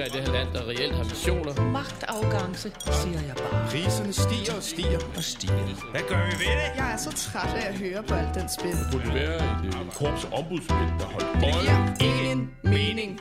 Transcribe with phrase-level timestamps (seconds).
[0.00, 1.52] politikere i det her land, der reelt har visioner.
[1.72, 2.72] Magtafgangse,
[3.02, 3.66] siger jeg bare.
[3.70, 5.90] Priserne stiger og stiger og stiger.
[5.90, 6.68] Hvad gør vi ved det?
[6.76, 8.70] Jeg er så træt af at høre på alt den spil.
[8.70, 11.86] Det burde være et øh, korps ombudsmænd, der holdt øje.
[11.88, 13.20] Det giver ingen mening.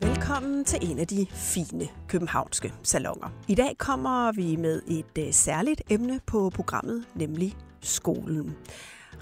[0.00, 3.28] Velkommen til en af de fine københavnske salonger.
[3.48, 8.56] I dag kommer vi med et uh, særligt emne på programmet, nemlig skolen.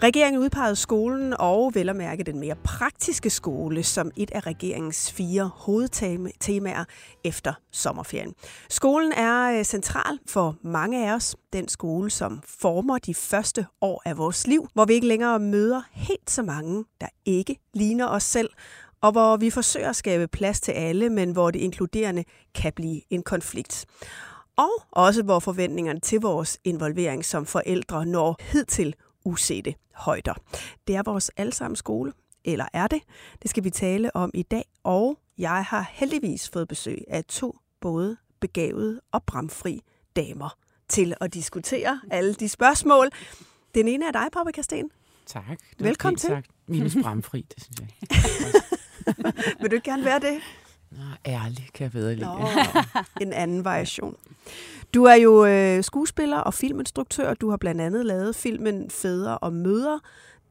[0.03, 5.13] Regeringen udpegede skolen og vel at mærke den mere praktiske skole som et af regeringens
[5.13, 6.85] fire hovedtemaer
[7.25, 8.35] efter sommerferien.
[8.71, 11.37] Skolen er øh, central for mange af os.
[11.53, 15.83] Den skole, som former de første år af vores liv, hvor vi ikke længere møder
[15.93, 18.51] helt så mange, der ikke ligner os selv,
[19.01, 23.01] og hvor vi forsøger at skabe plads til alle, men hvor det inkluderende kan blive
[23.11, 23.87] en konflikt.
[24.57, 30.35] Og også hvor forventningerne til vores involvering som forældre når hidtil usete højder.
[30.87, 32.13] Det er vores allesammen skole,
[32.45, 33.03] eller er det?
[33.43, 37.59] Det skal vi tale om i dag, og jeg har heldigvis fået besøg af to
[37.81, 39.81] både begavede og bramfri
[40.17, 40.57] damer
[40.89, 43.09] til at diskutere alle de spørgsmål.
[43.75, 44.91] Den ene er dig, Papa Kasten.
[45.27, 45.45] Tak.
[45.79, 46.29] Velkommen til.
[46.29, 46.51] Sagt.
[46.67, 47.89] Minus bramfri, det synes jeg.
[49.61, 50.41] Vil du ikke gerne være det?
[50.97, 52.27] Nå, ærlig kan jeg bedre lide.
[52.27, 52.49] Nå,
[53.21, 54.17] en anden variation.
[54.95, 57.35] Du er jo øh, skuespiller og filminstruktør.
[57.35, 59.99] Du har blandt andet lavet filmen Fædre og Møder,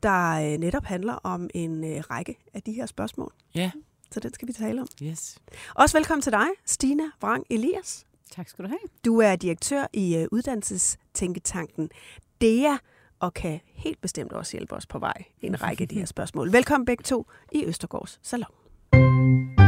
[0.04, 3.34] der øh, netop handler om en øh, række af de her spørgsmål.
[3.56, 3.72] Ja.
[4.12, 4.88] Så den skal vi tale om.
[5.04, 5.38] Yes.
[5.76, 8.06] Også velkommen til dig, Stina Vrang Elias.
[8.32, 8.80] Tak skal du have.
[9.06, 11.90] Du er direktør i øh, uddannelsestænketanken
[12.42, 12.78] DEA,
[13.20, 16.06] og kan helt bestemt også hjælpe os på vej i en række af de her
[16.06, 16.52] spørgsmål.
[16.52, 19.63] Velkommen begge to i Østergårds Salon.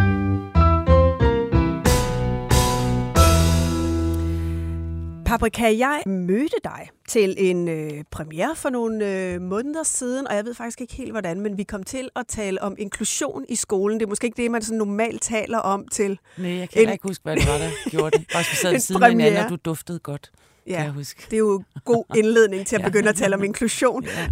[5.35, 10.45] Paprika, jeg mødte dig til en øh, premiere for nogle øh, måneder siden, og jeg
[10.45, 13.99] ved faktisk ikke helt hvordan, men vi kom til at tale om inklusion i skolen.
[13.99, 16.89] Det er måske ikke det, man sådan normalt taler om til Nej, jeg kan en,
[16.91, 18.27] ikke huske, hvad det var, der gjorde det.
[18.33, 20.31] Bare vi sad ved siden af hinanden, og du duftede godt.
[20.67, 21.23] Ja, kan jeg huske.
[21.25, 22.87] det er jo god indledning til at Ja.
[22.87, 24.03] begynde at tale om inklusion.
[24.05, 24.29] Ja.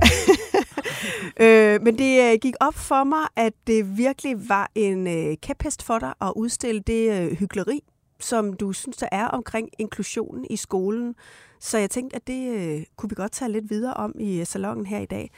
[1.75, 5.83] øh, men det øh, gik op for mig, at det virkelig var en øh, kæphest
[5.83, 7.79] for dig at udstille det øh, hyggeleri,
[8.23, 11.15] som du synes, der er omkring inklusionen i skolen.
[11.59, 14.45] Så jeg tænkte, at det øh, kunne vi godt tage lidt videre om i øh,
[14.45, 15.31] salongen her i dag.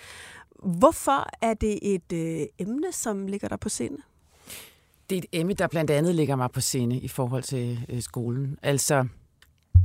[0.64, 3.98] Hvorfor er det et øh, emne, som ligger der på sinde?
[5.10, 8.02] Det er et emne, der blandt andet ligger mig på sinde i forhold til øh,
[8.02, 8.58] skolen.
[8.62, 9.08] Altså,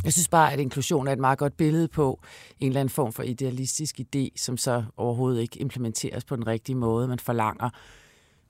[0.04, 2.20] jeg synes bare, at inklusion er et meget godt billede på
[2.60, 6.76] en eller anden form for idealistisk idé, som så overhovedet ikke implementeres på den rigtige
[6.76, 7.70] måde, man forlanger.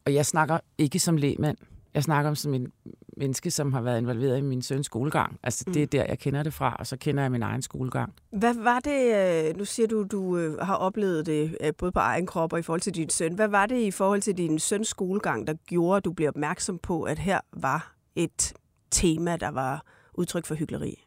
[0.05, 1.57] Og jeg snakker ikke som lægmand.
[1.95, 2.73] Jeg snakker om som en
[3.17, 5.39] menneske, som har været involveret i min søns skolegang.
[5.43, 8.13] Altså, det er der, jeg kender det fra, og så kender jeg min egen skolegang.
[8.33, 9.15] Hvad var det,
[9.49, 12.59] øh, nu siger du, du øh, har oplevet det øh, både på egen krop og
[12.59, 13.35] i forhold til din søn.
[13.35, 16.79] Hvad var det i forhold til din søns skolegang, der gjorde, at du blev opmærksom
[16.79, 18.53] på, at her var et
[18.91, 19.85] tema, der var
[20.15, 21.05] udtryk for hyggeleri?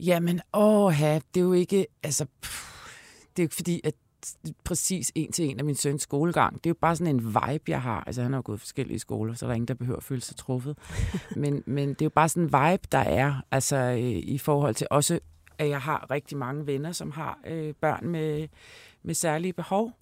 [0.00, 2.68] Jamen, åh, det er jo ikke, altså, pff,
[3.20, 3.94] det er jo ikke fordi, at
[4.64, 6.54] præcis en til en af min søns skolegang.
[6.54, 8.04] Det er jo bare sådan en vibe, jeg har.
[8.06, 10.04] Altså, han har jo gået i forskellige skoler, så der er ingen, der behøver at
[10.04, 10.78] føle sig truffet.
[11.36, 14.74] men, men det er jo bare sådan en vibe, der er, altså øh, i forhold
[14.74, 15.20] til også,
[15.58, 18.48] at jeg har rigtig mange venner, som har øh, børn med,
[19.02, 19.92] med særlige behov.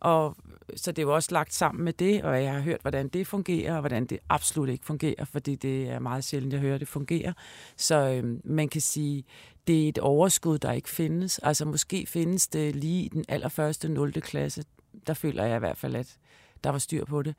[0.00, 0.36] Og
[0.76, 3.26] så det er jo også lagt sammen med det, og jeg har hørt, hvordan det
[3.26, 6.80] fungerer, og hvordan det absolut ikke fungerer, fordi det er meget sjældent, jeg hører, at
[6.80, 7.32] det fungerer.
[7.76, 9.24] Så øh, man kan sige,
[9.66, 11.38] det er et overskud, der ikke findes.
[11.38, 14.12] Altså måske findes det lige i den allerførste 0.
[14.12, 14.64] klasse.
[15.06, 16.16] Der føler jeg i hvert fald, at
[16.64, 17.34] der var styr på det.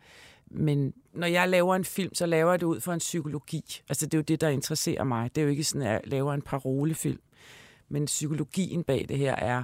[0.52, 3.82] Men når jeg laver en film, så laver jeg det ud fra en psykologi.
[3.90, 5.36] Altså det er jo det, der interesserer mig.
[5.36, 7.20] Det er jo ikke sådan, at jeg laver en parolefilm.
[7.90, 9.64] Men psykologien bag det her er,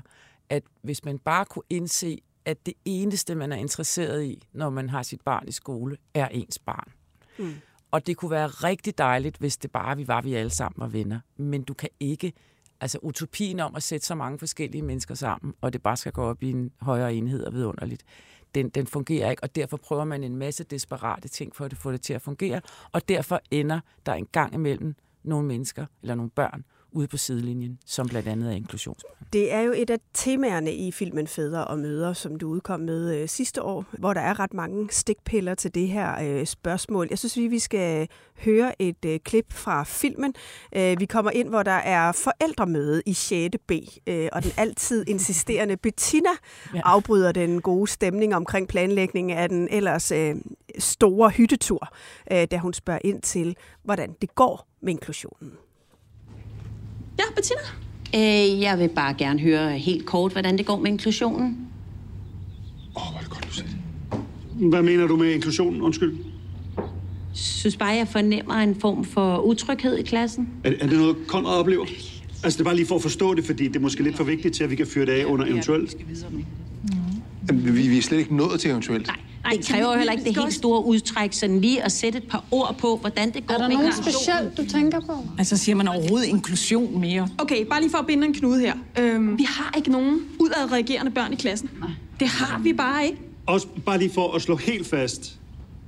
[0.50, 4.90] at hvis man bare kunne indse, at det eneste, man er interesseret i, når man
[4.90, 6.92] har sit barn i skole, er ens barn.
[7.38, 7.54] Mm.
[7.92, 10.88] Og det kunne være rigtig dejligt, hvis det bare vi var, vi alle sammen var
[10.88, 11.20] venner.
[11.38, 12.34] Men du kan ikke,
[12.84, 16.24] altså utopien om at sætte så mange forskellige mennesker sammen, og det bare skal gå
[16.24, 18.04] op i en højere enhed og vidunderligt,
[18.56, 21.92] den, den fungerer ikke, og derfor prøver man en masse desperate ting for at få
[21.92, 26.32] det til at fungere, og derfor ender der en gang imellem nogle mennesker, eller nogle
[26.32, 29.28] børn, ude på sidelinjen, som blandt andet er inklusionsbørn.
[29.34, 33.16] Det er jo et af temaerne i filmen Fædre og Møder, som du udkom med
[33.16, 37.08] øh, sidste år, hvor der er ret mange stikpiller til det her øh, spørgsmål.
[37.10, 38.08] Jeg synes, vi, vi skal
[38.46, 40.34] høre et øh, klip fra filmen.
[40.76, 43.56] Øh, vi kommer ind, hvor der er forældremøde i 6.
[43.68, 43.72] B,
[44.08, 46.30] øh, og den altid insisterende Bettina
[46.74, 46.82] ja.
[46.84, 50.36] afbryder den gode stemning omkring planlægningen af den ellers øh,
[50.80, 51.96] store hyttetur,
[52.32, 55.52] øh, da hun spørger ind til, hvordan det går med inklusionen.
[57.20, 57.62] Ja, Bettina?
[58.16, 61.68] Øh, jeg vil bare gerne høre helt kort, hvordan det går med inklusionen.
[62.96, 64.70] Åh, oh, hvor er det godt, du sagde det.
[64.70, 65.82] Hvad mener du med inklusionen?
[65.82, 66.18] Undskyld.
[67.34, 70.50] Synes bare, jeg fornemmer en form for utryghed i klassen.
[70.64, 71.86] Er, er det noget, Konrad oplever?
[72.44, 74.24] Altså, det er bare lige for at forstå det, fordi det er måske lidt for
[74.24, 75.96] vigtigt til, at vi kan fyre det af under eventuelt.
[77.50, 79.08] Jamen, vi, vi er slet ikke nået til eventuelt.
[79.08, 82.18] Nej, Nej, det kræver jo heller ikke det helt store udtræk, sådan lige at sætte
[82.18, 85.14] et par ord på, hvordan det går Er der med noget specielt, du tænker på?
[85.38, 87.28] Altså siger man overhovedet inklusion mere?
[87.38, 88.74] Okay, bare lige for at binde en knude her.
[89.00, 91.70] Øhm, vi har ikke nogen udadreagerende børn i klassen.
[91.80, 91.90] Nej.
[92.20, 93.18] Det har vi bare ikke.
[93.46, 95.36] Også bare lige for at slå helt fast.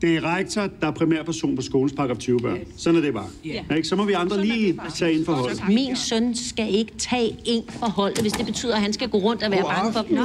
[0.01, 2.59] Det er rektor, der er primærperson på skolens paragraf 20 børn.
[2.77, 3.27] Sådan er det bare.
[3.45, 3.75] Ja.
[3.75, 3.87] Ikke?
[3.87, 5.63] Så må vi andre lige tage ind for holdet.
[5.67, 9.17] Min søn skal ikke tage en for holdet, hvis det betyder, at han skal gå
[9.17, 10.17] rundt og være bange for dem.
[10.17, 10.23] Nå,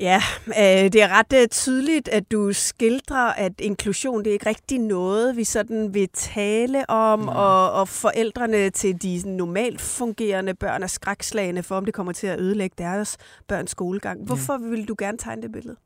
[0.00, 4.48] Ja, øh, det er ret øh, tydeligt, at du skildrer, at inklusion det er ikke
[4.48, 7.28] rigtig noget, vi sådan vil tale om, mm.
[7.28, 12.26] og, og forældrene til de normalt fungerende børn er skrækslagende for, om det kommer til
[12.26, 13.16] at ødelægge deres
[13.48, 14.24] børns skolegang.
[14.24, 14.68] Hvorfor ja.
[14.68, 15.76] vil du gerne tegne det billede?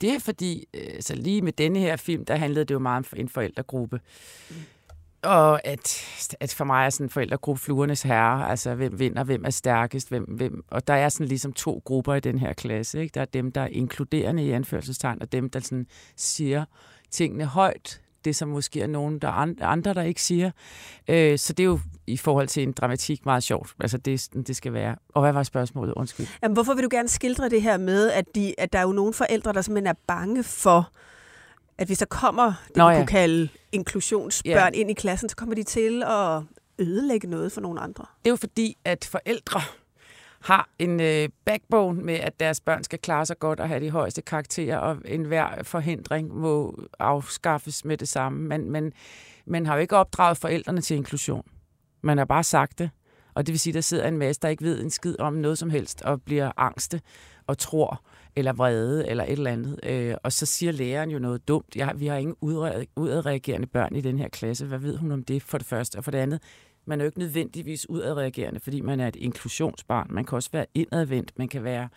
[0.00, 3.06] Det er fordi, øh, så lige med denne her film, der handlede det jo meget
[3.12, 4.00] om en forældregruppe.
[4.50, 4.56] Mm.
[5.24, 6.06] Og at,
[6.40, 10.08] at for mig er sådan en forældregruppe fluernes herre, altså hvem vinder, hvem er stærkest,
[10.08, 13.00] hvem, hvem, og der er sådan ligesom to grupper i den her klasse.
[13.02, 13.12] Ikke?
[13.14, 15.86] Der er dem, der er inkluderende i anførselstegn, og dem, der sådan
[16.16, 16.64] siger
[17.10, 19.28] tingene højt, det som måske er nogen, der
[19.62, 20.50] andre, der ikke siger.
[21.08, 23.74] Øh, så det er jo i forhold til en dramatik meget sjovt.
[23.80, 24.96] Altså det, det skal være.
[25.08, 25.94] Og hvad var spørgsmålet?
[25.94, 26.26] Undskyld.
[26.42, 28.92] Jamen, hvorfor vil du gerne skildre det her med, at, de, at der er jo
[28.92, 30.90] nogle forældre, der simpelthen er bange for,
[31.78, 32.98] at hvis der kommer det, Nå, vi ja.
[33.00, 34.80] kunne kalde inklusionsbørn Ja.
[34.80, 36.42] ind i klassen, så kommer de til at
[36.78, 38.04] ødelægge noget for nogle andre.
[38.24, 39.60] Det er jo fordi, at forældre
[40.40, 43.90] har en øh, backbone med, at deres børn skal klare sig godt og have de
[43.90, 48.48] højeste karakterer, og enhver forhindring må afskaffes med det samme.
[48.48, 48.92] Men, men
[49.46, 51.42] man har jo ikke opdraget forældrene til inklusion.
[52.02, 52.90] Man har bare sagt det.
[53.34, 55.32] Og det vil sige, at der sidder en masse, der ikke ved en skid om
[55.32, 57.00] noget som helst, og bliver angste
[57.46, 58.02] og tror,
[58.36, 59.80] eller vrede, eller et eller andet.
[59.82, 61.76] Øh, og så siger læreren jo noget dumt.
[61.76, 62.36] Jeg, vi har ingen
[62.96, 64.66] udadreagerende børn i den her klasse.
[64.66, 65.96] Hvad ved hun om det, for det første?
[65.96, 66.40] Og for det andet,
[66.86, 70.06] man er jo ikke nødvendigvis udadreagerende, fordi man er et inklusionsbarn.
[70.10, 71.88] Man kan også være indadvendt, man kan være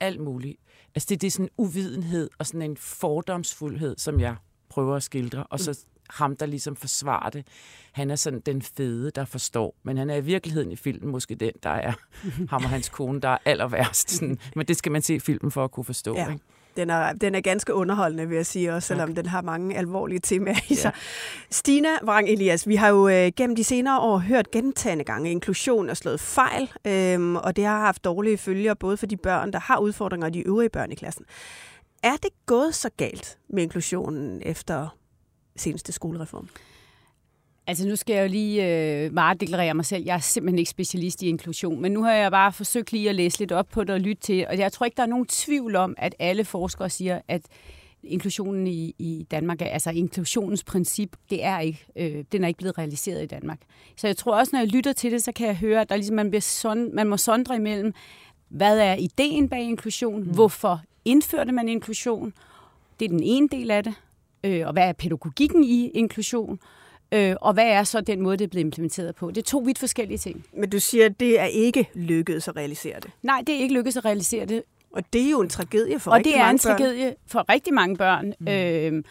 [0.00, 0.56] alt muligt.
[0.94, 4.36] Altså det, det er sådan en uvidenhed og sådan en fordomsfuldhed, som jeg
[4.68, 7.46] prøver at skildre, og så ham, der ligesom forsvarer det.
[7.92, 11.34] Han er sådan den fede, der forstår, men han er i virkeligheden i filmen måske
[11.34, 11.92] den, der er
[12.50, 14.10] ham og hans kone, der er aller værst.
[14.10, 14.38] Sådan.
[14.56, 16.14] Men det skal man se i filmen for at kunne forstå.
[16.14, 16.32] Ja.
[16.32, 16.44] Ikke?
[16.76, 20.18] Den er, den er ganske underholdende, vil jeg sige, også selvom den har mange alvorlige
[20.18, 20.92] temaer i sig.
[21.50, 25.88] Stina Vrang Elias, vi har jo øh, gennem de senere år hørt gentagende gange, inklusion
[25.88, 29.58] er slået fejl, øhm, og det har haft dårlige følger både for de børn, der
[29.58, 31.24] har udfordringer, og de øvrige børn i klassen.
[32.02, 34.88] Er det gået så galt med inklusionen efter
[35.58, 36.48] seneste skolereform?
[37.66, 40.04] Altså nu skal jeg jo lige øh, meget deklarere mig selv.
[40.04, 43.14] Jeg er simpelthen ikke specialist i inklusion, men nu har jeg bare forsøgt lige at
[43.14, 44.46] læse lidt op på det og lytte til.
[44.48, 47.42] Og jeg tror ikke, der er nogen tvivl om, at alle forskere siger, at
[48.02, 52.58] inklusionen i, i Danmark, er, altså inklusionens princip, det er ikke, øh, den er ikke
[52.58, 53.58] blevet realiseret i Danmark.
[53.96, 55.96] Så jeg tror også, når jeg lytter til det, så kan jeg høre, at der
[55.96, 57.94] ligesom, man, bliver son, man må sondre imellem,
[58.48, 60.22] hvad er ideen bag inklusion?
[60.22, 60.34] Mm.
[60.34, 62.32] Hvorfor indførte man inklusion?
[63.00, 63.94] Det er den ene del af det.
[64.44, 66.58] Øh, og hvad er pædagogikken i inklusion?
[67.12, 69.28] Øh, og hvad er så den måde, det er blevet implementeret på?
[69.30, 70.44] Det er to vidt forskellige ting.
[70.52, 73.10] Men du siger, at det er ikke lykkedes at realisere det.
[73.22, 74.62] Nej, det er ikke lykkedes at realisere det.
[74.92, 76.78] Og det er jo en tragedie for Og rigtig det er mange en børn.
[76.78, 78.32] tragedie for rigtig mange børn.
[78.40, 78.48] Mm.
[78.48, 79.02] Øh,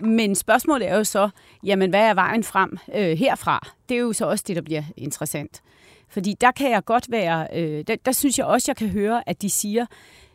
[0.00, 1.28] men spørgsmålet er jo så,
[1.64, 3.68] jamen hvad er vejen frem øh, herfra?
[3.88, 5.62] Det er jo så også det, der bliver interessant.
[6.08, 9.28] Fordi der kan jeg godt være, øh, der, der synes jeg også, jeg kan høre,
[9.28, 9.86] at de siger,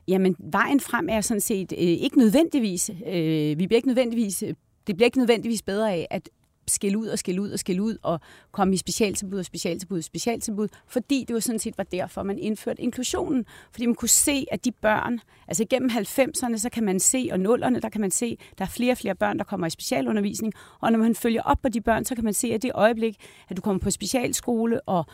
[0.07, 4.53] jamen vejen frem er sådan set øh, ikke nødvendigvis, øh, vi bliver ikke nødvendigvis, øh,
[4.87, 6.29] det bliver ikke nødvendigvis bedre af, at
[6.67, 8.19] skille ud og skille ud og skille ud og
[8.51, 12.39] komme i specialtilbud og specialtilbud og specialtilbud, fordi det jo sådan set var derfor, man
[12.39, 13.45] indførte inklusionen.
[13.71, 17.37] Fordi man kunne se, at de børn, altså gennem 90'erne, så kan man se, og
[17.37, 20.53] 0'erne, der kan man se, der er flere og flere børn, der kommer i specialundervisning,
[20.79, 23.15] og når man følger op på de børn, så kan man se, at det øjeblik,
[23.49, 25.05] at du kommer på specialskole, og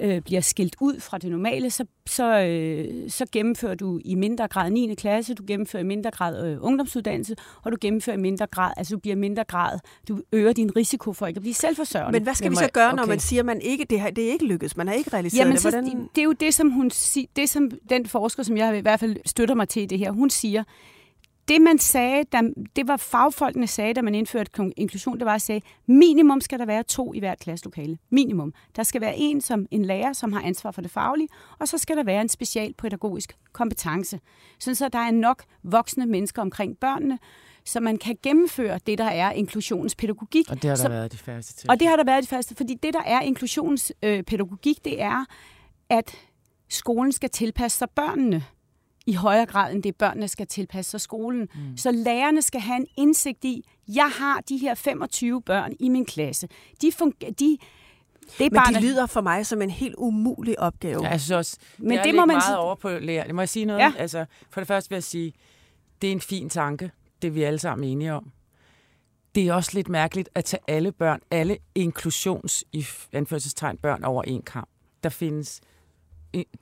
[0.00, 4.48] øh, bliver skilt ud fra det normale, så, så, øh, så gennemfører du i mindre
[4.48, 4.94] grad 9.
[4.94, 8.94] klasse, du gennemfører i mindre grad øh, ungdomsuddannelse, og du gennemfører i mindre grad, altså
[8.94, 12.12] du bliver mindre grad, du øger din risiko for ikke at blive selvforsørgende.
[12.12, 12.96] Men hvad skal vi så gøre, okay.
[12.96, 15.12] når man siger, at man ikke, det, her, det er ikke lykkedes, man har ikke
[15.12, 15.62] realiseret Jamen, det?
[15.62, 15.86] Hvordan...
[15.86, 16.90] Så, det er jo det, som hun
[17.36, 20.10] det som den forsker, som jeg i hvert fald støtter mig til i det her,
[20.10, 20.64] hun siger,
[21.48, 22.42] det man sagde, da,
[22.76, 26.66] det var fagfolkene sagde, da man indførte inklusion, det var at sige, minimum skal der
[26.66, 27.98] være to i hvert klasselokale.
[28.10, 28.54] Minimum.
[28.76, 31.78] Der skal være en som en lærer, som har ansvar for det faglige, og så
[31.78, 34.20] skal der være en specialpædagogisk kompetence.
[34.58, 37.18] Sådan så der er nok voksne mennesker omkring børnene,
[37.64, 40.50] så man kan gennemføre det, der er inklusionspædagogik.
[40.50, 41.70] Og det har der så, været de færreste til.
[41.70, 45.24] Og det har der været de færreste, fordi det, der er inklusionspædagogik, det er,
[45.90, 46.16] at
[46.68, 48.44] skolen skal tilpasse sig børnene
[49.06, 51.48] i højere grad, end det børnene skal tilpasse sig skolen.
[51.54, 51.76] Mm.
[51.76, 56.04] Så lærerne skal have en indsigt i, jeg har de her 25 børn i min
[56.04, 56.48] klasse.
[56.82, 57.58] De, fungerer, de
[58.38, 61.04] det er Men bare, de lyder for mig som en helt umulig opgave.
[61.04, 63.32] Ja, jeg synes også, Men det, det må man meget over på lærer.
[63.32, 63.80] Må jeg sige noget?
[63.80, 63.92] Ja.
[63.98, 65.32] Altså, for det første vil jeg sige,
[66.02, 66.90] det er en fin tanke.
[67.22, 68.32] Det er vi alle sammen enige om.
[69.34, 74.22] Det er også lidt mærkeligt at tage alle børn, alle inklusions i anførselstegn børn over
[74.22, 74.68] en kamp.
[75.02, 75.60] Der findes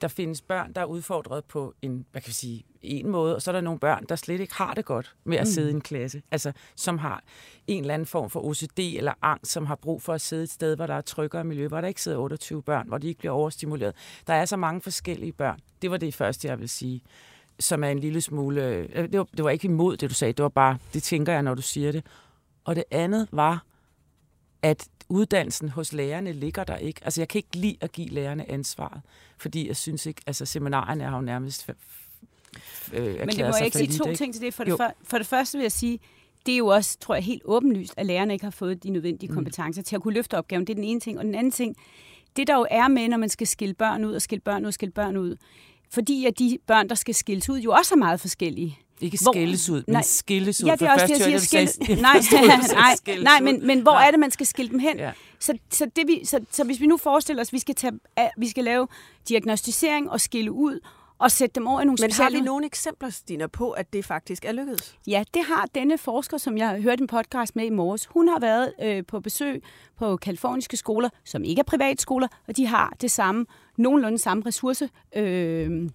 [0.01, 3.41] der findes børn, der er udfordret på en, hvad kan vi sige, en måde, og
[3.41, 5.51] så er der nogle børn, der slet ikke har det godt med at mm.
[5.51, 6.21] sidde i en klasse.
[6.31, 7.23] Altså, som har
[7.67, 10.49] en eller anden form for OCD eller angst, som har brug for at sidde et
[10.49, 13.19] sted, hvor der er tryggere miljø, hvor der ikke sidder 28 børn, hvor de ikke
[13.19, 13.95] bliver overstimuleret.
[14.27, 15.59] Der er så mange forskellige børn.
[15.81, 17.01] Det var det første, jeg vil sige
[17.59, 18.65] som er en lille smule...
[18.65, 20.33] Øh, det var, det var ikke imod det, du sagde.
[20.33, 22.05] Det var bare, det tænker jeg, når du siger det.
[22.63, 23.65] Og det andet var,
[24.65, 27.01] at uddannelsen hos lærerne ligger der ikke.
[27.03, 29.01] Altså, jeg kan ikke lide at give lærerne ansvaret,
[29.37, 31.69] fordi jeg synes ikke, altså seminarierne har jo nærmest
[32.93, 34.17] øh, Men det må jeg ikke sige to ikke?
[34.17, 34.53] ting til det.
[34.53, 35.99] For det, for, for det første vil jeg sige,
[36.45, 39.29] det er jo også, tror jeg, helt åbenlyst, at lærerne ikke har fået de nødvendige
[39.29, 39.35] mm.
[39.35, 40.67] kompetencer til at kunne løfte opgaven.
[40.67, 41.17] Det er den ene ting.
[41.19, 41.75] Og den anden ting,
[42.35, 44.67] det der jo er med, når man skal skille børn ud og skille børn ud
[44.67, 45.35] og skille børn ud,
[45.89, 48.79] fordi at de børn, der skal skilles ud, jo også er meget forskellige.
[49.01, 50.67] Ikke skilles ud, men nej, skilles ud.
[50.67, 51.65] Ja, det er også det, jeg siger.
[51.65, 52.01] Skil...
[52.01, 52.21] Nej,
[52.73, 54.07] nej, nej men, men hvor nej.
[54.07, 54.97] er det, man skal skille dem hen?
[54.97, 55.11] Ja.
[55.39, 57.93] Så, så, det, vi, så, så hvis vi nu forestiller os, at vi skal, tage,
[58.15, 58.87] at vi skal lave
[59.29, 60.79] diagnostisering og skille ud,
[61.19, 64.05] og sætte dem over i nogle Men har vi nogle eksempler, Stina, på, at det
[64.05, 64.97] faktisk er lykkedes?
[65.07, 68.05] Ja, det har denne forsker, som jeg har hørt en podcast med i morges.
[68.05, 69.63] Hun har været øh, på besøg
[69.97, 73.45] på kaliforniske skoler, som ikke er privatskoler, og de har det samme,
[73.77, 75.89] nogenlunde samme ressource, øh,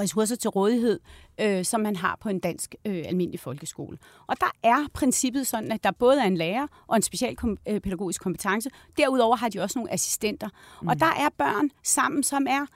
[0.00, 1.00] ressourcer til rådighed,
[1.40, 3.98] øh, som man har på en dansk øh, almindelig folkeskole.
[4.26, 8.70] Og der er princippet sådan, at der både er en lærer og en specialpædagogisk kompetence.
[8.98, 10.48] Derudover har de også nogle assistenter.
[10.82, 10.88] Mm.
[10.88, 12.66] Og der er børn sammen, som er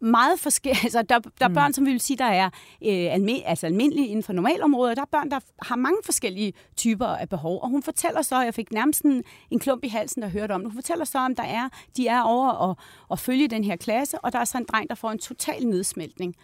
[0.00, 0.84] meget forskellige.
[0.84, 1.54] Altså, der, der er mm.
[1.54, 2.46] børn, som vi vil sige, der er
[2.84, 4.94] øh, alme, altså almindelige inden for normalområder.
[4.94, 7.62] Der er børn, der har mange forskellige typer af behov.
[7.62, 10.60] Og hun fortæller så, jeg fik nærmest en, en klump i halsen, der hørte om
[10.60, 10.70] det.
[10.72, 12.76] Hun fortæller så, om der er, de er over og,
[13.08, 15.66] og følge den her klasse, og der er så en dreng, der får en total
[15.66, 16.34] nedsmeltning.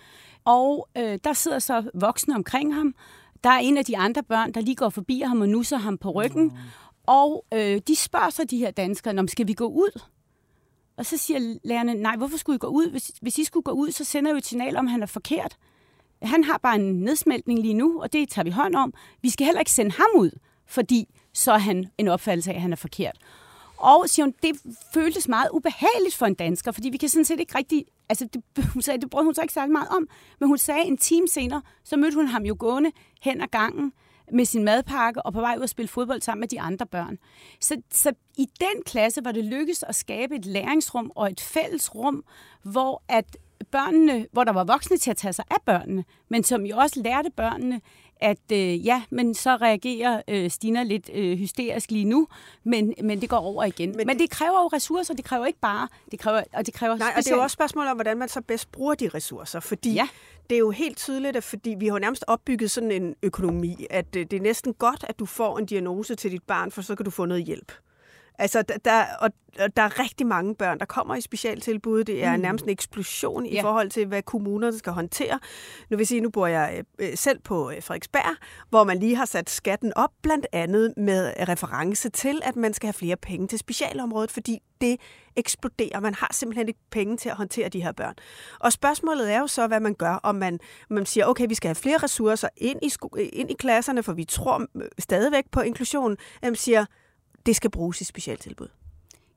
[0.44, 2.94] Og øh, der sidder så voksne omkring ham.
[3.44, 5.98] Der er en af de andre børn, der lige går forbi ham og nusser ham
[5.98, 6.44] på ryggen.
[6.44, 6.56] Mm.
[7.06, 10.00] Og øh, de spørger så de her danskere, om skal vi gå ud?
[10.96, 12.90] Og så siger lærerne, nej, hvorfor skulle I gå ud?
[12.90, 15.06] Hvis, hvis I skulle gå ud, så sender jo et signal om, at han er
[15.06, 15.56] forkert.
[16.22, 18.94] Han har bare en nedsmeltning lige nu, og det tager vi hånd om.
[19.22, 20.30] Vi skal heller ikke sende ham ud,
[20.66, 23.18] fordi så er han en opfattelse af, at han er forkert.
[23.76, 24.60] Og siger hun, det
[24.94, 27.84] føltes meget ubehageligt for en dansker, fordi vi kan sådan set ikke rigtig...
[28.08, 28.42] Altså, det,
[28.74, 30.08] hun sagde, det brød hun så ikke særlig meget om,
[30.40, 33.92] men hun sagde en time senere, så mødte hun ham jo gående hen ad gangen
[34.32, 37.18] med sin madpakke og på vej ud at spille fodbold sammen med de andre børn.
[37.60, 41.94] Så, så i den klasse var det lykkedes at skabe et læringsrum og et fælles
[41.94, 42.24] rum,
[42.62, 43.36] hvor at
[43.70, 47.00] børnene, hvor der var voksne til at tage sig af børnene, men som jo også
[47.00, 47.80] lærte børnene,
[48.22, 52.28] at øh, ja, men så reagerer øh, Stina lidt øh, hysterisk lige nu,
[52.64, 53.96] men, men det går over igen.
[53.96, 56.96] Men, men det kræver jo ressourcer, det kræver ikke bare, det kræver, og det kræver
[56.96, 57.18] Nej, specielt...
[57.18, 59.92] og det er jo også spørgsmål om, hvordan man så bedst bruger de ressourcer, fordi
[59.92, 60.08] ja.
[60.50, 64.16] det er jo helt tydeligt, at fordi vi har nærmest opbygget sådan en økonomi, at
[64.16, 66.94] øh, det er næsten godt, at du får en diagnose til dit barn, for så
[66.94, 67.72] kan du få noget hjælp.
[68.38, 69.30] Altså, der, og
[69.76, 72.04] der er rigtig mange børn, der kommer i specialtilbud.
[72.04, 72.42] Det er mm.
[72.42, 73.62] nærmest en eksplosion i ja.
[73.62, 75.38] forhold til, hvad kommunerne skal håndtere.
[75.90, 78.36] Nu vil sige, nu bor jeg øh, selv på øh, Frederiksberg,
[78.70, 82.86] hvor man lige har sat skatten op, blandt andet med reference til, at man skal
[82.86, 85.00] have flere penge til specialområdet, fordi det
[85.36, 86.00] eksploderer.
[86.00, 88.14] Man har simpelthen ikke penge til at håndtere de her børn.
[88.60, 90.58] Og spørgsmålet er jo så, hvad man gør, om man,
[90.90, 94.24] man siger, okay, vi skal have flere ressourcer ind i, ind i klasserne, for vi
[94.24, 94.66] tror
[94.98, 96.16] stadigvæk på inklusion.
[96.42, 96.84] Man siger,
[97.46, 98.68] det skal bruges i specialtilbud.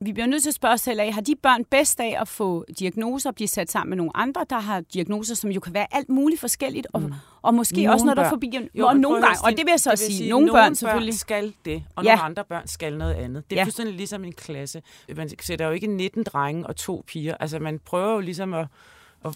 [0.00, 2.28] Vi bliver nødt til at spørge os selv af, har de børn bedst af at
[2.28, 5.74] få diagnoser og blive sat sammen med nogle andre, der har diagnoser, som jo kan
[5.74, 7.12] være alt muligt forskelligt, og, mm.
[7.42, 9.80] og måske nogle også noget, der forbi jo, og nogle gange, og det vil jeg
[9.80, 11.12] så det sige, sige, nogle, nogle børn selvfølgelig.
[11.12, 12.10] Børn skal det, og Ja.
[12.10, 13.50] nogle andre børn skal noget andet.
[13.50, 13.64] Det er ja.
[13.64, 14.82] fuldstændig ligesom en klasse.
[15.16, 17.34] Man sætter jo ikke 19 drenge og to piger.
[17.40, 18.66] Altså, man prøver jo ligesom at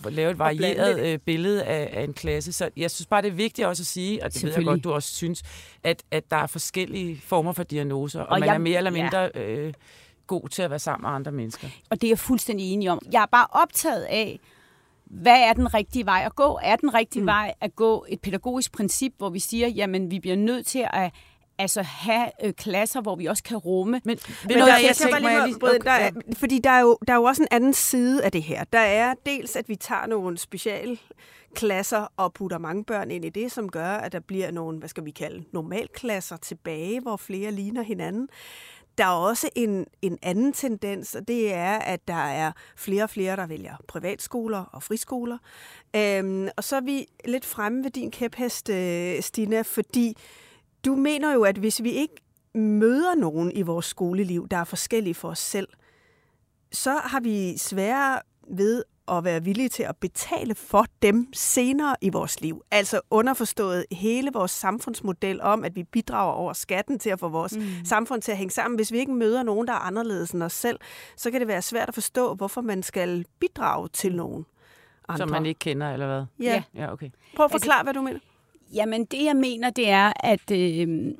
[0.07, 2.53] at lave et varieret øh, billede af, af en klasse.
[2.53, 4.85] Så jeg synes bare, det er vigtigt også at sige, og det ved jeg godt,
[4.85, 5.43] du også synes,
[5.85, 8.91] at, at der er forskellige former for diagnoser, og, Og man jeg- er mere eller
[8.97, 9.03] ja.
[9.03, 9.73] mindre øh,
[10.27, 11.69] god til at være sammen med andre mennesker.
[11.91, 12.99] Og det er jeg fuldstændig enig om.
[13.13, 14.41] Jeg er bare optaget af,
[15.05, 16.59] hvad er den rigtige vej at gå?
[16.63, 17.27] Er den rigtige mm.
[17.27, 21.13] vej at gå et pædagogisk princip, hvor vi siger, jamen vi bliver nødt til at
[21.61, 24.01] altså, have øh, klasser, hvor vi også kan rumme.
[24.05, 27.13] Men, Men der, jeg skal bare lige, bryde, der er, fordi der er, jo, der
[27.13, 28.65] er jo også en anden side af det her.
[28.65, 33.53] Der er dels, at vi tager nogle specialklasser og putter mange børn ind i det,
[33.53, 37.83] som gør, at der bliver nogle, hvad skal vi kalde, normalklasser tilbage, hvor flere ligner
[37.83, 38.29] hinanden.
[38.99, 43.11] Der er også en, en anden tendens, og det er, at der er flere og
[43.11, 45.39] flere, der vælger privatskoler og friskoler.
[45.97, 50.17] Øhm, og så er vi lidt fremme ved din kæphest, øh, Stina, fordi
[50.85, 52.15] du mener jo, at hvis vi ikke
[52.55, 55.69] møder nogen i vores skoleliv, der er forskellige for os selv,
[56.73, 62.09] så har vi sværere ved at være villige til at betale for dem senere i
[62.09, 62.63] vores liv.
[62.71, 67.57] Altså underforstået hele vores samfundsmodel om, at vi bidrager over skatten til at få vores
[67.57, 67.63] mm.
[67.85, 68.77] samfund til at hænge sammen.
[68.79, 70.79] Hvis vi ikke møder nogen, der er anderledes end os selv,
[71.17, 74.47] så kan det være svært at forstå, hvorfor man skal bidrage til nogen
[75.09, 75.19] andre.
[75.19, 76.25] Som man ikke kender, eller hvad?
[76.47, 76.63] Ja.
[76.75, 77.11] Ja, okay.
[77.37, 78.21] Prøv at forklare, hvad du mener.
[78.75, 81.15] Jamen, det jeg mener, det er, at øh,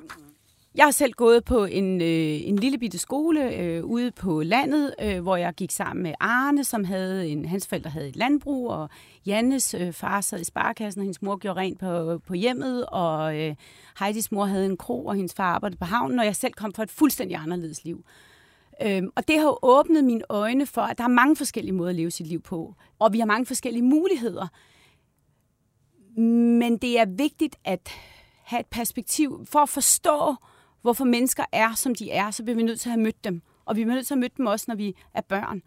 [0.75, 4.95] jeg har selv gået på en, øh, en lille bitte skole øh, ude på landet,
[5.01, 8.69] øh, hvor jeg gik sammen med Arne, som havde en, hans forældre havde et landbrug,
[8.69, 8.89] og
[9.25, 13.39] Jannes øh, far sad i sparkassen, og hendes mor gjorde rent på, på hjemmet, og
[13.39, 13.55] øh,
[13.99, 16.73] Heidis mor havde en kro, og hendes far arbejdede på havnen, og jeg selv kom
[16.73, 18.05] fra et fuldstændig anderledes liv.
[18.81, 21.89] Øhm, og det har jo åbnet mine øjne for, at der er mange forskellige måder
[21.89, 24.47] at leve sit liv på, og vi har mange forskellige muligheder.
[26.17, 27.89] Men det er vigtigt at
[28.43, 29.45] have et perspektiv.
[29.49, 30.35] For at forstå,
[30.81, 33.41] hvorfor mennesker er, som de er, så bliver vi nødt til at have mødt dem.
[33.65, 35.61] Og vi bliver nødt til at møde dem også, når vi er børn.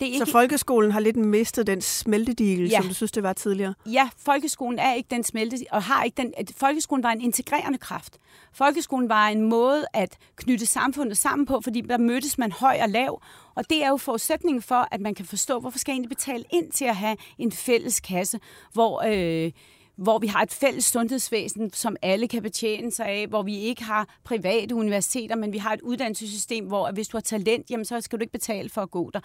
[0.00, 2.76] Det er Så folkeskolen har lidt mistet den smeltedigel, Ja.
[2.80, 3.74] som du synes, det var tidligere?
[3.86, 6.34] Ja, folkeskolen er ikke den smelte, og har ikke den...
[6.56, 8.18] Folkeskolen var en integrerende kraft.
[8.52, 12.88] Folkeskolen var en måde at knytte samfundet sammen på, fordi der mødtes man høj og
[12.88, 13.22] lav.
[13.54, 16.44] Og det er jo forudsætningen for, at man kan forstå, hvorfor skal jeg egentlig betale
[16.52, 18.40] ind til at have en fælles kasse,
[18.72, 19.02] hvor...
[19.06, 19.52] Øh,
[20.00, 23.82] hvor vi har et fælles sundhedsvæsen, som alle kan betjene sig af, hvor vi ikke
[23.84, 28.00] har private universiteter, men vi har et uddannelsessystem, hvor hvis du har talent, jamen så
[28.00, 29.20] skal du ikke betale for at gå der.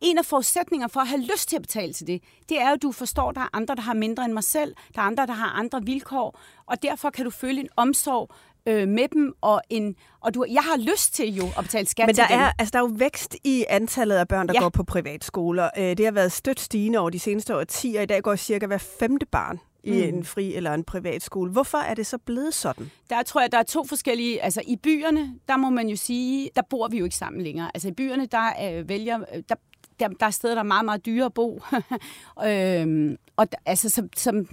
[0.00, 2.74] En af forudsætningerne for at have lyst til at betale til det, det er jo,
[2.74, 5.04] at du forstår, at der er andre, der har mindre end mig selv, der er
[5.06, 8.30] andre, der har andre vilkår, og derfor kan du føle en omsorg
[8.66, 12.06] øh, med dem, og, en, og du, jeg har lyst til jo at betale skat
[12.06, 12.40] Men til der dem.
[12.40, 14.60] er, altså, der er jo vækst i antallet af børn, der Ja.
[14.60, 15.70] går på privatskoler.
[15.78, 18.00] Øh, Det har været stødt stigende over de seneste årtier.
[18.02, 20.16] I dag går cirka hver femte barn i Mm.
[20.18, 21.50] en fri eller en privatskole.
[21.52, 22.90] Hvorfor er det så blevet sådan?
[23.10, 24.42] Der tror jeg, der er to forskellige...
[24.42, 27.70] Altså i byerne, der må man jo sige, der bor vi jo ikke sammen længere.
[27.74, 29.18] Altså i byerne, der øh, vælger...
[29.34, 29.54] øh, Der,
[30.00, 31.60] der, der er steder, der er meget, meget dyre at bo.
[32.46, 34.48] øhm, og der, altså som, som,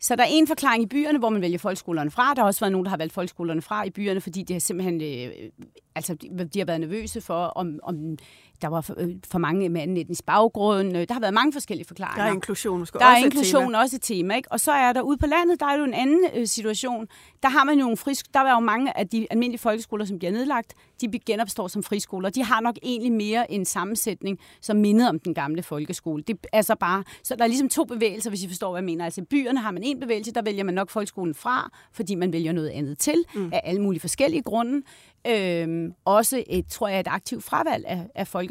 [0.00, 2.34] så der er en forklaring i byerne, hvor man vælger folkeskolerne fra.
[2.34, 4.60] Der har også været nogen, der har valgt folkeskolerne fra i byerne, fordi de har
[4.60, 5.50] simpelthen øh,
[5.94, 8.16] altså, de, de har været nervøse for, om, om
[8.62, 10.96] der var for, øh, for mange med anden etnisk baggrund.
[10.96, 12.22] Øh, Der har været mange forskellige forklaringer.
[12.24, 13.78] Der er inklusion Der er også et inklusion tema.
[13.78, 14.52] også et tema, ikke?
[14.52, 17.06] Og så er der ude på landet, der er jo en anden øh, situation.
[17.42, 20.18] Der har man jo nogle frisk, der er jo mange af de almindelige folkeskoler, som
[20.18, 22.30] bliver nedlagt, de genopstår som friskoler.
[22.30, 26.22] De har nok egentlig mere en sammensætning, som minder om den gamle folkeskole.
[26.22, 28.84] Det er så bare, så der er ligesom to bevægelser, hvis I forstår, hvad jeg
[28.84, 29.04] mener.
[29.04, 32.32] Altså i byerne har man en bevægelse, der vælger man nok folkeskolen fra, fordi man
[32.32, 33.50] vælger noget andet til, mm.
[33.52, 34.82] af alle mulige forskellige grunde.
[35.26, 38.47] Øhm, også et, tror jeg, et aktivt fravalg af, af folkeskolen.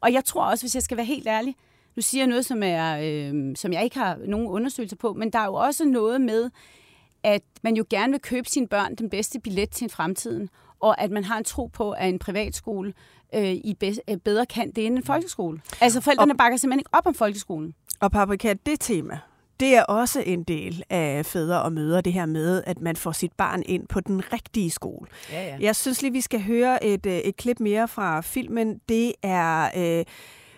[0.00, 1.54] Og jeg tror også, hvis jeg skal være helt ærlig,
[1.96, 5.30] nu siger jeg noget, som, er, øh, som jeg ikke har nogen undersøgelser på, men
[5.30, 6.50] der er jo også noget med,
[7.22, 10.48] at man jo gerne vil købe sine børn den bedste billet til fremtiden,
[10.80, 12.92] og at man har en tro på, at en privatskole
[13.34, 13.76] øh, i
[14.10, 15.60] øh, bedre kan det end en folkeskole.
[15.80, 17.74] Altså forældrene bakker simpelthen ikke op om folkeskolen.
[18.00, 19.18] Og Paprika, det tema,
[19.60, 23.12] det er også en del af fædre og mødre, det her med, at man får
[23.12, 25.06] sit barn ind på den rigtige skole.
[25.32, 25.56] Ja, ja.
[25.60, 28.80] Jeg synes lige, vi skal høre et, øh, et klip mere fra filmen.
[28.88, 30.04] Det er øh,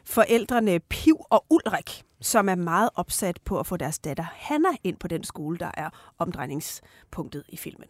[0.04, 4.96] forældrene Piv og Ulrik, som er meget opsat på at få deres datter Hanna ind
[4.96, 7.88] på den skole, der er omdrejningspunktet i filmen.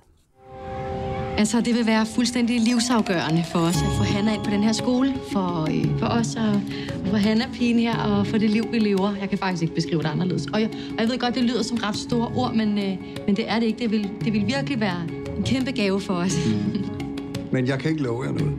[1.39, 4.73] Altså, det vil være fuldstændig livsafgørende for os at få Hanna ind på den her
[4.73, 5.15] skole.
[5.33, 6.55] For, øh, for os og,
[7.05, 9.17] og for Hanna pigen her, og for det liv, vi lever.
[9.21, 10.47] Jeg kan faktisk ikke beskrive det anderledes.
[10.47, 13.37] Og jeg, og jeg ved godt, det lyder som ret store ord, men, øh, men
[13.37, 13.79] det er det ikke.
[13.79, 16.35] Det vil, det vil virkelig være en kæmpe gave for os.
[17.53, 18.57] Men jeg kan ikke love jer noget.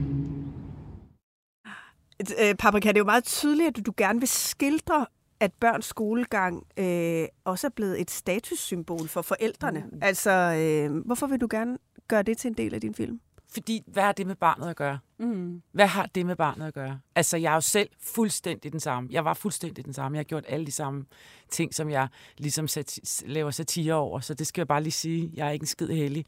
[2.49, 5.05] øh, Paprika, det er jo meget tydeligt, at du gerne vil skildre,
[5.39, 9.83] at børns skolegang øh, også er blevet et statussymbol for forældrene.
[9.91, 9.99] Mm.
[10.01, 11.77] Altså, øh, hvorfor vil du gerne
[12.07, 13.19] gøre det til en del af din film?
[13.53, 14.99] Fordi, hvad har det med barnet at gøre?
[15.19, 15.61] Mm.
[15.71, 16.99] Hvad har det med barnet at gøre?
[17.15, 19.09] Altså, jeg er jo selv fuldstændig den samme.
[19.11, 20.15] Jeg var fuldstændig den samme.
[20.15, 21.05] Jeg har gjort alle de samme
[21.49, 24.19] ting, som jeg ligesom sat, laver satire over.
[24.19, 25.31] Så det skal jeg bare lige sige.
[25.33, 26.25] Jeg er ikke en skid heldig.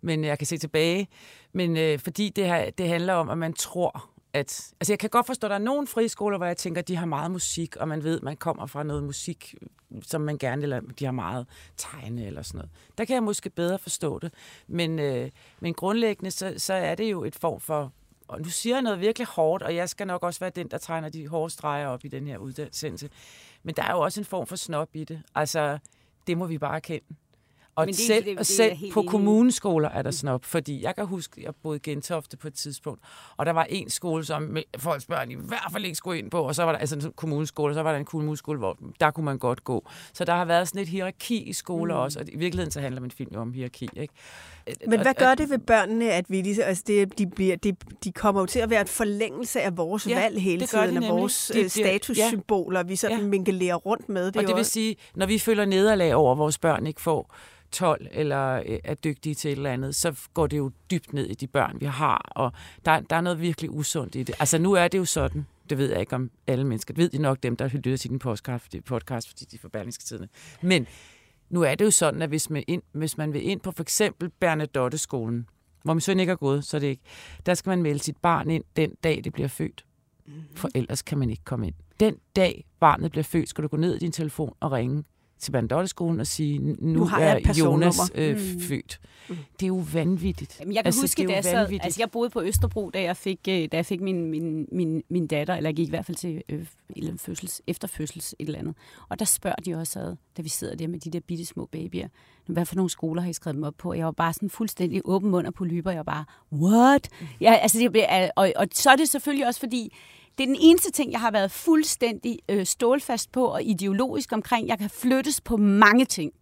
[0.00, 1.08] Men jeg kan se tilbage.
[1.52, 4.72] Men øh, fordi det, her, det handler om, at man tror, at...
[4.80, 6.96] Altså, jeg kan godt forstå, at der er nogle friskoler, hvor jeg tænker, at de
[6.96, 9.54] har meget musik, og man ved, at man kommer fra noget musik,
[10.02, 12.70] som man gerne, vil, de har meget tegne eller sådan noget.
[12.98, 14.32] Der kan jeg måske bedre forstå det.
[14.66, 17.92] Men, øh, men grundlæggende, så, så er det jo et form for
[18.28, 20.78] og nu siger jeg noget virkelig hårdt, og jeg skal nok også være den, der
[20.78, 23.10] tegner de hårde streger op i den her uddannelse.
[23.62, 25.22] Men der er jo også en form for snop i det.
[25.34, 25.78] Altså,
[26.26, 27.06] det må vi bare kende.
[27.78, 30.94] Og Men det, selv, det, det, og selv på kommuneskoler er der snop, fordi jeg
[30.94, 33.00] kan huske, jeg boede i Gentofte på et tidspunkt,
[33.36, 36.40] og der var en skole, som folks børn i hvert fald ikke skulle ind på,
[36.40, 39.10] og så var der altså en kommuneskole, og så var der en kommuneskole, hvor der
[39.10, 39.88] kunne man godt gå.
[40.12, 42.00] Så der har været sådan et hierarki i skoler mm.
[42.00, 43.88] også, og i virkeligheden så handler min film jo om hierarki.
[43.96, 44.14] Ikke?
[44.86, 48.12] Men hvad gør det ved børnene, at vi ligesom, altså det, de, bliver, de, de
[48.12, 51.50] kommer jo til at være et forlængelse af vores ja, valg hele tiden, af vores
[51.54, 52.86] det, statussymboler, ja.
[52.86, 53.24] vi sådan ja.
[53.24, 54.26] minkelerer rundt med.
[54.26, 57.34] Det og det vil sige, når vi føler nederlag over, at vores børn ikke får
[57.72, 61.26] 12 eller øh, er dygtige til et eller andet, så går det jo dybt ned
[61.26, 62.52] i de børn, vi har, og
[62.84, 64.34] der, der er noget virkelig usundt i det.
[64.38, 67.08] Altså nu er det jo sådan, det ved jeg ikke om alle mennesker, det ved
[67.08, 70.28] de nok dem, der lytter til din podcast, podcast fordi de er forbandiske tidene.
[70.62, 70.86] Men
[71.50, 73.82] nu er det jo sådan, at hvis man, ind, hvis man vil ind på for
[73.82, 75.48] eksempel Bernadotte-skolen,
[75.82, 77.02] hvor min søn ikke er gået, så er det ikke,
[77.46, 79.84] der skal man melde sit barn ind den dag, det bliver født.
[80.54, 81.74] For ellers kan man ikke komme ind.
[82.00, 85.04] Den dag barnet bliver født, skal du gå ned i din telefon og ringe
[85.38, 88.60] til Bandotteskolen og sige, nu, nu har jeg er Jonas øh, mm.
[88.60, 89.00] født.
[89.28, 89.36] Mm.
[89.60, 90.60] Det er jo vanvittigt.
[90.60, 93.16] Jamen, jeg kan altså, huske, da jeg, sad, altså, jeg boede på Østerbro, da jeg
[93.16, 96.06] fik, øh, da jeg fik min, min, min, min datter, eller jeg gik i hvert
[96.06, 96.66] fald til øh,
[97.18, 98.74] fødsels, efterfødsels et eller andet.
[99.08, 101.66] Og der spørger de også ad, da vi sidder der med de der bitte små
[101.72, 102.08] babyer,
[102.46, 103.94] hvad for nogle skoler har I skrevet dem op på?
[103.94, 105.90] Jeg var bare sådan fuldstændig åben mund og på lyber.
[105.90, 107.08] Jeg var bare, what?
[107.20, 107.26] Mm.
[107.40, 109.92] Ja, altså, det, og, og så er det selvfølgelig også fordi,
[110.38, 114.68] det er den eneste ting, jeg har været fuldstændig øh, stålfast på og ideologisk omkring.
[114.68, 116.32] Jeg kan flyttes på mange ting.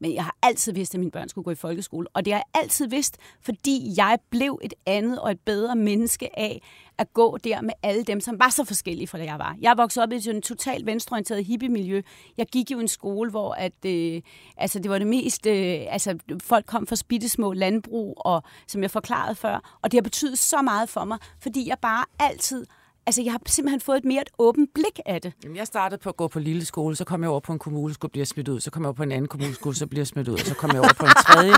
[0.00, 2.06] Men jeg har altid vidst, at mine børn skulle gå i folkeskole.
[2.14, 6.38] Og det har jeg altid vidst, fordi jeg blev et andet og et bedre menneske
[6.38, 6.62] af
[6.98, 9.56] at gå der med alle dem, som var så forskellige fra det, jeg var.
[9.60, 12.02] Jeg voksede op i et totalt venstreorienteret hippie-miljø.
[12.36, 14.22] Jeg gik jo i en skole, hvor at, øh,
[14.56, 15.46] altså, det var det mest...
[15.46, 19.78] Øh, altså, folk kom fra spittesmå landbrug, og, som jeg forklarede før.
[19.82, 22.66] Og det har betydet så meget for mig, fordi jeg bare altid
[23.06, 25.32] altså, jeg har simpelthen fået et mere et åbent blik af det.
[25.44, 27.58] Jamen, jeg startede på at gå på lille skole, så kom jeg over på en
[27.58, 30.28] kommuneskole, bliver smidt ud, så kom jeg over på en anden kommuneskole, så bliver smidt
[30.28, 31.52] ud, så kom jeg over på en tredje,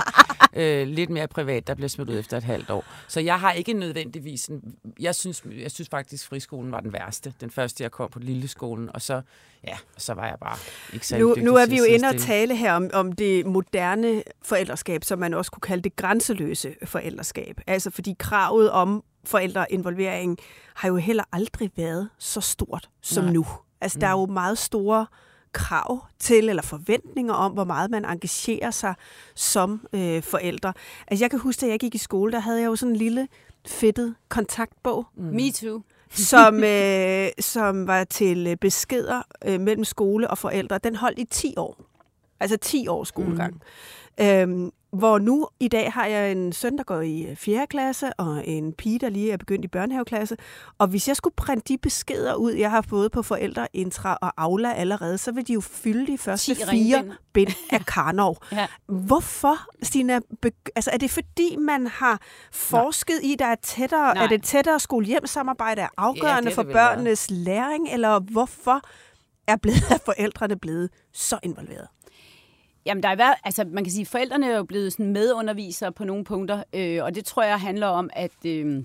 [0.57, 2.85] øh, lidt mere privat, der bliver smidt ud efter et halvt år.
[3.09, 7.35] Så jeg har ikke nødvendigvis en, jeg synes, jeg synes faktisk, friskolen var den værste.
[7.40, 9.23] Den første, jeg kom på lille skolen, og så,
[9.64, 10.59] ja, så var jeg bare
[10.92, 14.23] ikke så nu, nu er vi jo inde og tale her om, om det moderne
[14.42, 17.61] forældreskab, som man også kunne kalde det grænseløse forældreskab.
[17.66, 20.38] Altså fordi kravet om forældreinvolvering
[20.75, 23.33] har jo heller aldrig været så stort som Nej.
[23.33, 23.47] nu.
[23.81, 24.01] Altså, mm.
[24.01, 25.07] der er jo meget store
[25.57, 28.95] krav til, eller forventninger om, hvor meget man engagerer sig
[29.35, 30.73] som øh, forældre.
[31.07, 32.97] Altså, jeg kan huske, at jeg gik i skole, der havde jeg jo sådan en
[32.97, 33.29] lille
[33.66, 35.07] fedtet kontaktbog.
[35.16, 35.25] Mm.
[35.25, 35.83] Me too.
[36.11, 40.79] som, øh, som var til øh, beskeder øh, mellem skole og forældre.
[40.79, 41.81] Den holdt i 10 år.
[42.40, 43.62] Altså 10 års skolegang.
[44.19, 44.25] Mm.
[44.25, 47.61] Øhm, hvor nu i dag har jeg en søn, der går i 4.
[47.61, 50.37] Øh, klasse, og en pige, der lige er begyndt i børnehaveklasse.
[50.78, 54.72] Og hvis jeg skulle printe de beskeder ud, jeg har fået på forældreintra og Aula
[54.72, 58.37] allerede, så vil de jo fylde de første fire bind af Karnov.
[58.52, 58.66] ja.
[58.88, 60.20] Hvorfor, Stina?
[60.76, 62.20] Altså, er det fordi, man har
[62.52, 63.32] forsket Nej.
[63.32, 64.24] i, der er tættere, Nej.
[64.24, 67.38] er det tættere skole-hjem-samarbejde er afgørende ja, for børnenes være.
[67.38, 68.80] læring, eller hvorfor
[69.48, 71.88] er, blevet, er forældrene blevet så involveret?
[72.87, 75.92] Jamen, der er været, altså, man kan sige, at forældrene er jo blevet sådan medundervisere
[75.92, 78.85] på nogle punkter, øh, og det tror jeg handler om, at øh,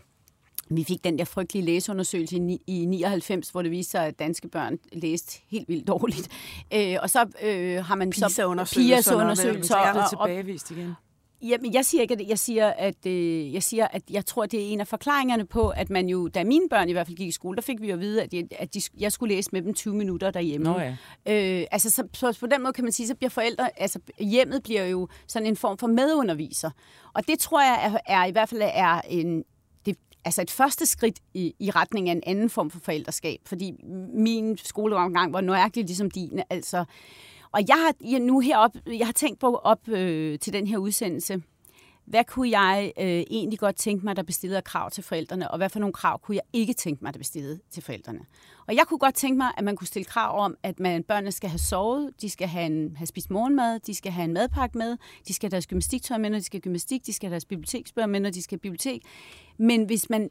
[0.70, 4.48] vi fik den der frygtelige læseundersøgelse i, i 99, hvor det viste sig, at danske
[4.48, 6.28] børn læste helt vildt dårligt.
[6.74, 10.96] Øh, og så øh, har man så PISA-undersøgelser, PISA-undersøgelser og, og, tilbagevist igen.
[11.44, 14.60] Jamen, jeg siger ikke, at jeg siger, at øh, jeg siger, at jeg tror, det
[14.60, 17.28] er en af forklaringerne på, at man jo, da mine børn i hvert fald gik
[17.28, 19.50] i skole, der fik vi jo at vide, at, jeg, at de, jeg skulle læse
[19.54, 20.74] med dem 20 minutter derhjemme.
[20.74, 20.92] Nå ja.
[21.26, 24.64] øh, altså, så, så, på den måde kan man sige, så bliver forældre, altså hjemmet
[24.64, 26.70] bliver jo sådan en form for medunderviser.
[27.14, 29.44] Og det tror jeg er, er i hvert fald er en,
[29.86, 33.40] det, altså et første skridt i, i retning af en anden form for forældreskab.
[33.46, 33.74] Fordi
[34.14, 36.42] min skoleomgang var nøjagtigt ligesom din.
[36.50, 36.86] Altså,
[37.52, 41.42] og jeg har nu herop, jeg har tænkt på op øh, til den her udsendelse,
[42.06, 45.52] hvad kunne jeg øh, egentlig godt tænke mig, der blev stillet af krav til forældrene,
[45.52, 48.20] og hvad for nogle krav kunne jeg ikke tænke mig, der blev stillet til forældrene.
[48.68, 51.32] Og jeg kunne godt tænke mig, at man kunne stille krav om, at man, børnene
[51.32, 54.78] skal have sovet, de skal have, en, have spist morgenmad, de skal have en madpakke
[54.78, 57.34] med, de skal have deres gymnastiktøj med, når de skal have gymnastik, de skal have
[57.34, 59.02] deres biblioteksbøger med, når de skal have bibliotek.
[59.58, 60.30] Men hvis man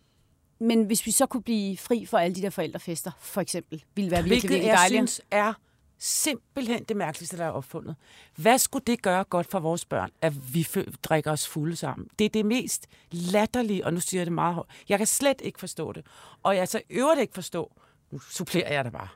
[0.63, 4.11] men hvis vi så kunne blive fri for alle de der forældrefester, for eksempel, ville
[4.11, 5.11] være virkelig, Hvilket virkelig jeg dejligt.
[5.11, 5.55] synes er
[6.01, 7.97] simpelthen det mærkeligste, der er opfundet.
[8.37, 10.69] Hvad skulle det gøre godt for vores børn, at vi
[11.03, 12.09] drikker os fulde sammen?
[12.19, 14.67] Det er det mest latterlige, og nu siger jeg det meget højt.
[14.89, 16.07] Jeg kan slet ikke forstå det.
[16.43, 17.73] Og jeg så øvrigt ikke forstå,
[18.11, 19.09] nu supplerer jeg det bare.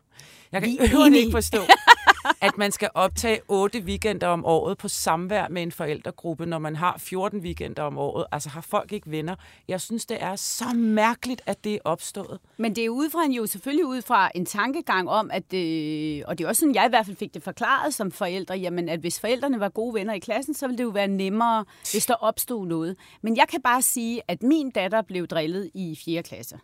[0.53, 1.59] Jeg kan øvrigt ikke forstå,
[2.41, 6.77] at man skal optage 8 weekender om året på samvær med en forældregruppe, når man
[6.77, 8.27] har 14 weekender om året.
[8.33, 9.37] Altså har folk ikke venner.
[9.69, 12.39] Jeg synes, det er så mærkeligt, at det er opstået.
[12.57, 16.23] Men det er ud fra en, jo selvfølgelig ud fra en tankegang om, at, øh,
[16.27, 18.89] og det er også sådan, jeg i hvert fald fik det forklaret som forældre, jamen
[18.89, 22.07] at hvis forældrene var gode venner i klassen, så ville det jo være nemmere, hvis
[22.07, 22.97] der opstod noget.
[23.23, 26.23] Men jeg kan bare sige, at min datter blev drillet i 4.
[26.23, 26.59] klasse.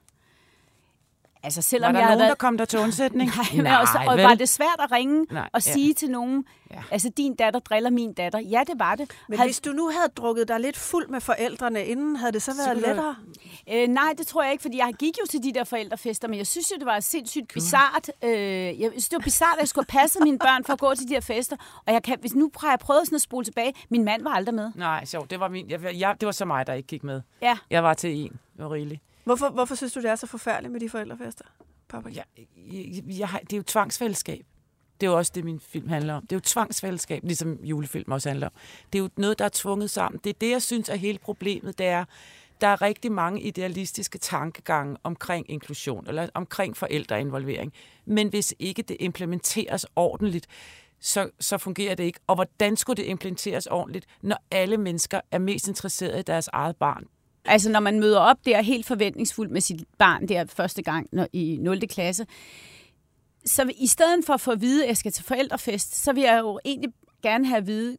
[1.43, 2.39] Altså selvom Var der jeg havde nogen, været...
[2.41, 3.31] der kom der til undsætning?
[3.55, 4.25] Nej, Nej også, og vel?
[4.25, 5.73] var det svært at ringe Nej, og ja.
[5.73, 6.83] sige til nogen, ja.
[6.91, 8.39] altså din datter driller min datter?
[8.39, 9.11] Ja, det var det.
[9.29, 12.53] Men hvis du nu havde drukket dig lidt fuld med forældrene inden, havde det så
[12.57, 13.17] været kunne lettere?
[13.73, 16.39] Øh, nej, det tror jeg ikke, fordi jeg gik jo til de der forældrefester, men
[16.39, 18.11] jeg synes jo, det var sindssygt bizart.
[18.25, 18.31] Øh,
[18.81, 20.95] jeg synes, det var bizart, at jeg skulle have passet mine børn for at gå
[20.95, 21.57] til de her fester.
[21.87, 24.31] Og jeg kan, hvis nu har jeg prøvet sådan at spole tilbage, min mand var
[24.31, 24.73] aldrig med.
[24.75, 25.31] Nej, sjovt.
[25.31, 27.21] Det var, min, jeg, jeg, det var så mig, der ikke gik med.
[27.43, 27.59] Ja.
[27.71, 28.31] Jeg var til en.
[28.57, 29.03] Det var rigeligt.
[29.25, 31.45] Hvorfor, hvorfor synes du, det er så forfærdeligt med de forældrefester?
[31.89, 32.09] Papa?
[32.15, 32.25] Jeg,
[32.57, 34.47] jeg, jeg, har- det er jo tvangsfællesskab.
[35.01, 36.23] Det er jo også det, min film handler om.
[36.23, 38.53] Det er jo tvangsfællesskab, ligesom julefilm også handler om.
[38.93, 40.21] Det er jo noget, der er tvunget sammen.
[40.25, 41.79] Det er det, jeg synes er hele problemet.
[41.79, 42.05] Det er,
[42.61, 47.73] der er rigtig mange idealistiske tankegange omkring inklusion, eller omkring forældreinvolvering.
[48.05, 50.47] Men hvis ikke det implementeres ordentligt,
[51.01, 52.21] så, så fungerer det ikke.
[52.27, 56.77] Og hvordan skulle det implementeres ordentligt, når alle mennesker er mest interesserede i deres eget
[56.77, 57.05] barn?
[57.45, 61.27] Altså, når man møder op der helt forventningsfuldt med sit barn der første gang når,
[61.33, 61.81] i 0.
[61.81, 62.27] klasse,
[63.45, 66.23] så i stedet for at få at vide, at jeg skal til forældrefest, så vil
[66.23, 67.97] jeg jo egentlig gerne have at vide,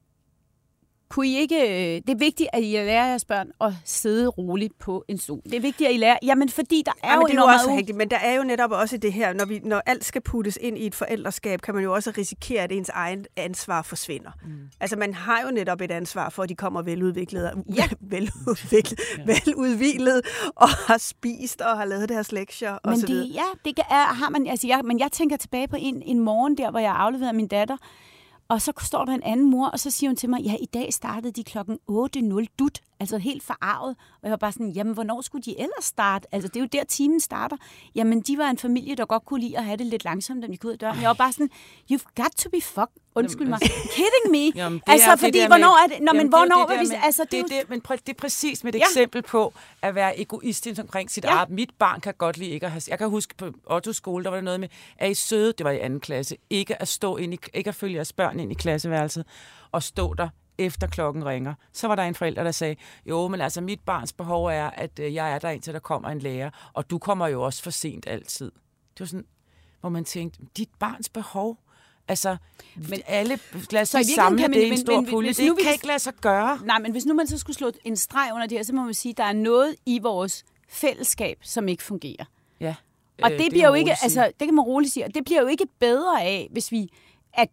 [1.11, 4.79] kunne I ikke, øh, det er vigtigt, at I lærer jeres børn at sidde roligt
[4.79, 5.41] på en stol.
[5.43, 7.43] Det er vigtigt, at I lærer, jamen fordi der er Ja, jo det er jo
[7.43, 10.05] også meget rigtigt, men der er jo netop også det her, når, vi, når alt
[10.05, 13.81] skal puttes ind i et forældreskab, kan man jo også risikere, at ens egen ansvar
[13.81, 14.31] forsvinder.
[14.43, 14.51] Mm.
[14.79, 17.89] Altså man har jo netop et ansvar for, at de kommer veludviklede, ja.
[18.13, 19.23] veludviklet, ja.
[19.25, 20.21] veludvilet
[20.55, 23.27] og har spist og har lavet deres lektier og Men så videre.
[23.27, 26.19] det, ja, det er, har man, altså jeg, men jeg tænker tilbage på en, en
[26.19, 27.77] morgen der, hvor jeg afleverede min datter,
[28.51, 30.65] og så står der en anden mor, og så siger hun til mig, ja, i
[30.65, 33.95] dag startede de klokken 8.00 dut, altså helt forarvet.
[34.13, 36.27] Og jeg var bare sådan, jamen, hvornår skulle de ellers starte?
[36.31, 37.57] Altså, det er jo der, timen starter.
[37.95, 40.47] Jamen, de var en familie, der godt kunne lide at have det lidt langsomt, da
[40.47, 41.01] de gik ud af døren.
[41.01, 41.49] Jeg var bare sådan,
[41.91, 42.89] you've got to be fuck.
[43.15, 43.59] Undskyld mig.
[43.61, 44.51] Kidding me?
[44.55, 45.97] Jamen, det altså, er fordi, det hvornår er det?
[46.01, 47.01] Nå, men Jamen, det er jo hvornår det vil der vi...
[47.05, 48.83] Altså, det, er jo- det, men præ- det er præcis med et Ja.
[48.85, 51.29] eksempel på at være egoistisk omkring sit Ja.
[51.29, 51.49] eget.
[51.49, 52.81] Mit barn kan godt lide ikke at have...
[52.87, 55.63] Jeg kan huske på Otto skole, der var der noget med, at I søde, det
[55.63, 58.51] var i anden klasse, ikke at stå ind i, ikke at følge jeres børn ind
[58.51, 59.25] i klasseværelset
[59.71, 60.29] og stå der
[60.65, 61.53] efter klokken ringer.
[61.73, 64.99] Så var der en forælder, der sagde, jo, men altså mit barns behov er, at
[64.99, 67.71] øh, jeg er der indtil der kommer en lærer, og du kommer jo også for
[67.71, 68.51] sent altid.
[68.93, 69.25] Det var sådan,
[69.79, 71.57] hvor man tænkte, dit barns behov,
[72.07, 72.37] altså,
[72.75, 73.39] men, alle,
[73.71, 75.33] lad os Så samle kan det man- i en stor men- pulje.
[75.33, 76.59] Det nu kan ikke lade sig gøre.
[76.65, 78.83] Nej, men hvis nu man så skulle slå en streg under det her, så må
[78.83, 82.25] man sige, at der er noget i vores fællesskab, som ikke fungerer.
[82.59, 82.75] Ja.
[83.23, 85.25] Og Øh, det det bliver jo ikke, altså, det kan man roligt sige, og det
[85.25, 86.89] bliver jo ikke bedre af, hvis vi,
[87.33, 87.49] at,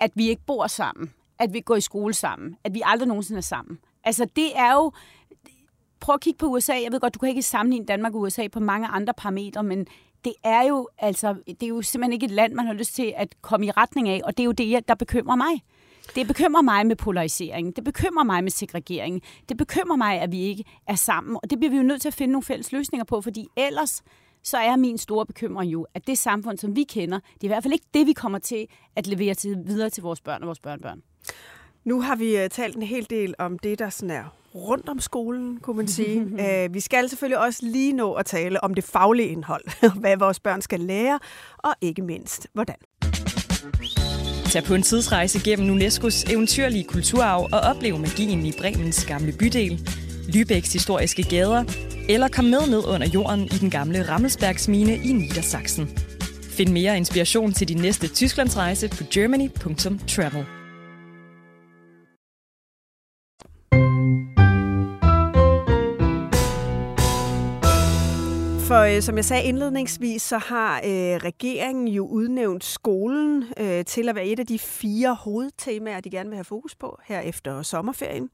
[0.00, 3.38] at vi ikke bor sammen, at vi går i skole sammen, at vi aldrig nogensinde
[3.38, 3.78] er sammen.
[4.04, 4.92] Altså, det er jo,
[6.00, 8.48] prøv at kigge på USA, jeg ved godt, du kan ikke sammenligne Danmark og USA
[8.48, 9.86] på mange andre parametre, men
[10.24, 13.14] det er jo, altså, det er jo simpelthen ikke et land, man har lyst til
[13.16, 15.62] at komme i retning af, og det er jo det, der bekymrer mig.
[16.14, 17.72] Det bekymrer mig med polariseringen.
[17.72, 19.20] Det bekymrer mig med segregeringen.
[19.48, 21.36] Det bekymrer mig, at vi ikke er sammen.
[21.42, 24.02] Og det bliver vi jo nødt til at finde nogle fælles løsninger på, fordi ellers
[24.44, 27.46] så er min store bekymring jo, at det samfund, som vi kender, det er i
[27.46, 30.46] hvert fald ikke det, vi kommer til at levere til, videre til vores børn og
[30.46, 31.02] vores børnebørn.
[31.84, 35.00] Nu har vi uh, talt en hel del om det, der sådan er rundt om
[35.00, 36.20] skolen, kunne man sige.
[36.22, 39.64] uh, vi skal selvfølgelig også lige nå at tale om det faglige indhold,
[40.00, 41.18] hvad vores børn skal lære,
[41.58, 42.76] og ikke mindst, hvordan.
[44.50, 49.88] Tag på en tidsrejse gennem UNESCO's eventyrlige kulturarv og oplev magien i Bremens gamle bydel,
[50.28, 51.64] Lübecks historiske gader,
[52.08, 55.88] eller kom med ned under jorden i den gamle Rammelsbergsmine i Niedersachsen.
[56.50, 60.44] Find mere inspiration til din næste Tysklandsrejse på germany.travel.
[68.64, 74.08] For øh, som jeg sagde indledningsvis, så har øh, regeringen jo udnævnt skolen øh, til
[74.08, 77.62] at være et af de fire hovedtemaer, de gerne vil have fokus på her efter
[77.62, 78.30] sommerferien.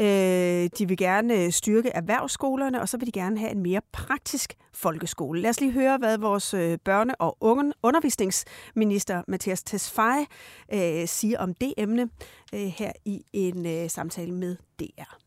[0.00, 3.80] Øh, de vil gerne øh, styrke erhvervsskolerne, og så vil de gerne have en mere
[3.92, 5.40] praktisk folkeskole.
[5.40, 10.26] Lad os lige høre, hvad vores øh, børne- og unge undervisningsminister Mathias Tesfaye
[10.72, 12.08] øh, siger om det emne
[12.54, 15.23] øh, her i en øh, samtale med DR.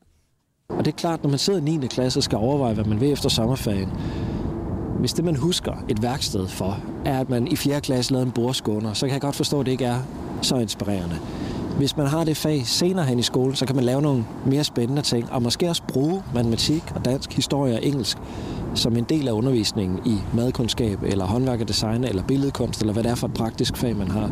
[0.70, 1.88] Og det er klart, når man sidder i 9.
[1.88, 3.90] klasse og skal overveje, hvad man vil efter sommerferien,
[5.00, 7.82] hvis det, man husker et værksted for, er, at man i 4.
[7.82, 10.00] klasse lavede en bordskåner, så kan jeg godt forstå, at det ikke er
[10.42, 11.16] så inspirerende.
[11.78, 14.64] Hvis man har det fag senere hen i skolen, så kan man lave nogle mere
[14.64, 18.18] spændende ting, og måske også bruge matematik og dansk, historie og engelsk
[18.76, 23.04] som en del af undervisningen i madkundskab, eller håndværk og design, eller billedkunst, eller hvad
[23.04, 24.32] det er for et praktisk fag, man har.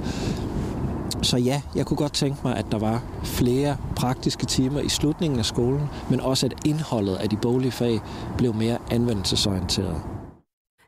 [1.22, 5.40] Så ja, jeg kunne godt tænke mig, at der var flere praktiske timer i slutningen
[5.40, 8.00] af skolen, men også at indholdet af de boglige fag
[8.38, 10.02] blev mere anvendelsesorienteret.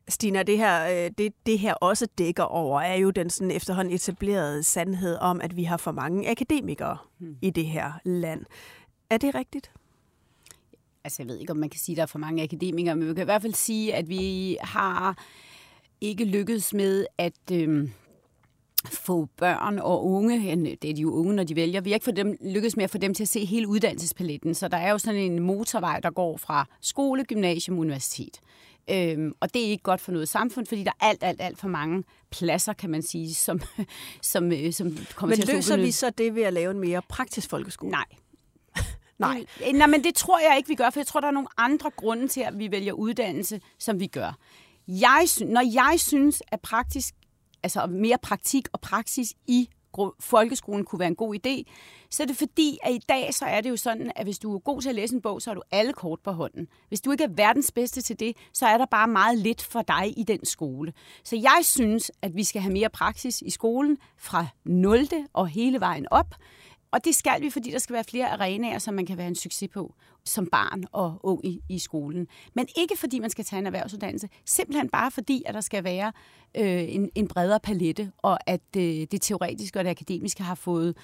[0.10, 3.94] Stina, det her, øh, det, det her også dækker over, er jo den sådan efterhånden
[3.94, 7.36] etablerede sandhed om, at vi har for mange akademikere hmm.
[7.42, 8.46] i det her land.
[9.10, 9.72] Er det rigtigt?
[11.04, 13.10] Altså, jeg ved ikke, om man kan sige, at der er for mange akademikere, men
[13.10, 15.18] vi kan i hvert fald sige, at vi har
[16.02, 17.52] ikke lykkedes med at...
[17.52, 17.90] Øh,
[18.92, 22.04] få børn og unge, det er de jo unge, når de vælger, vi har ikke
[22.04, 24.56] få dem, lykkes med at få dem til at se hele uddannelsespaletten.
[24.56, 28.40] Så der er jo sådan en motorvej, der går fra skole, gymnasium, universitet.
[28.90, 31.60] Øhm, og det er ikke godt for noget samfund, fordi der er alt, alt, alt
[31.60, 33.62] for mange pladser, kan man sige, som,
[34.22, 36.80] som, øh, som kommer men til at løser vi så det ved at lave en
[36.80, 37.92] mere praktisk folkeskole?
[37.92, 38.06] Nej.
[39.20, 39.46] Nej.
[39.74, 41.92] Nej, men det tror jeg ikke, vi gør, for jeg tror, der er nogle andre
[41.96, 44.38] grunde til, at vi vælger uddannelse, som vi gør.
[44.88, 47.16] Jeg, når jeg synes, at praktisk
[47.68, 49.70] altså mere praktik og praksis i
[50.20, 51.64] folkeskolen kunne være en god idé,
[52.10, 54.56] så er det fordi, at i dag så er det jo sådan, at hvis du
[54.56, 56.68] er god til at læse en bog, så har du alle kort på hånden.
[56.88, 59.82] Hvis du ikke er verdens bedste til det, så er der bare meget lidt for
[59.82, 60.94] dig i den skole.
[61.24, 65.08] Så jeg synes, at vi skal have mere praksis i skolen fra 0.
[65.34, 66.36] og hele vejen op.
[66.92, 69.36] Og det skal vi, fordi der skal være flere arenaer, som man kan være en
[69.36, 69.94] succes på
[70.28, 72.28] som barn og ung i, i skolen.
[72.54, 76.12] Men ikke fordi man skal tage en erhvervsuddannelse, simpelthen bare fordi, at der skal være
[76.58, 80.96] øh, en, en bredere palette, og at øh, det teoretiske og det akademiske har fået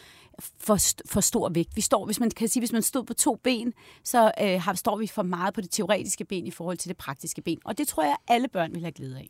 [0.59, 1.75] for, for stor vægt.
[1.75, 4.73] Vi står, hvis man kan sige, hvis man stod på to ben, så øh, har,
[4.73, 7.59] står vi for meget på det teoretiske ben i forhold til det praktiske ben.
[7.65, 9.29] Og det tror jeg, alle børn vil have glæde af.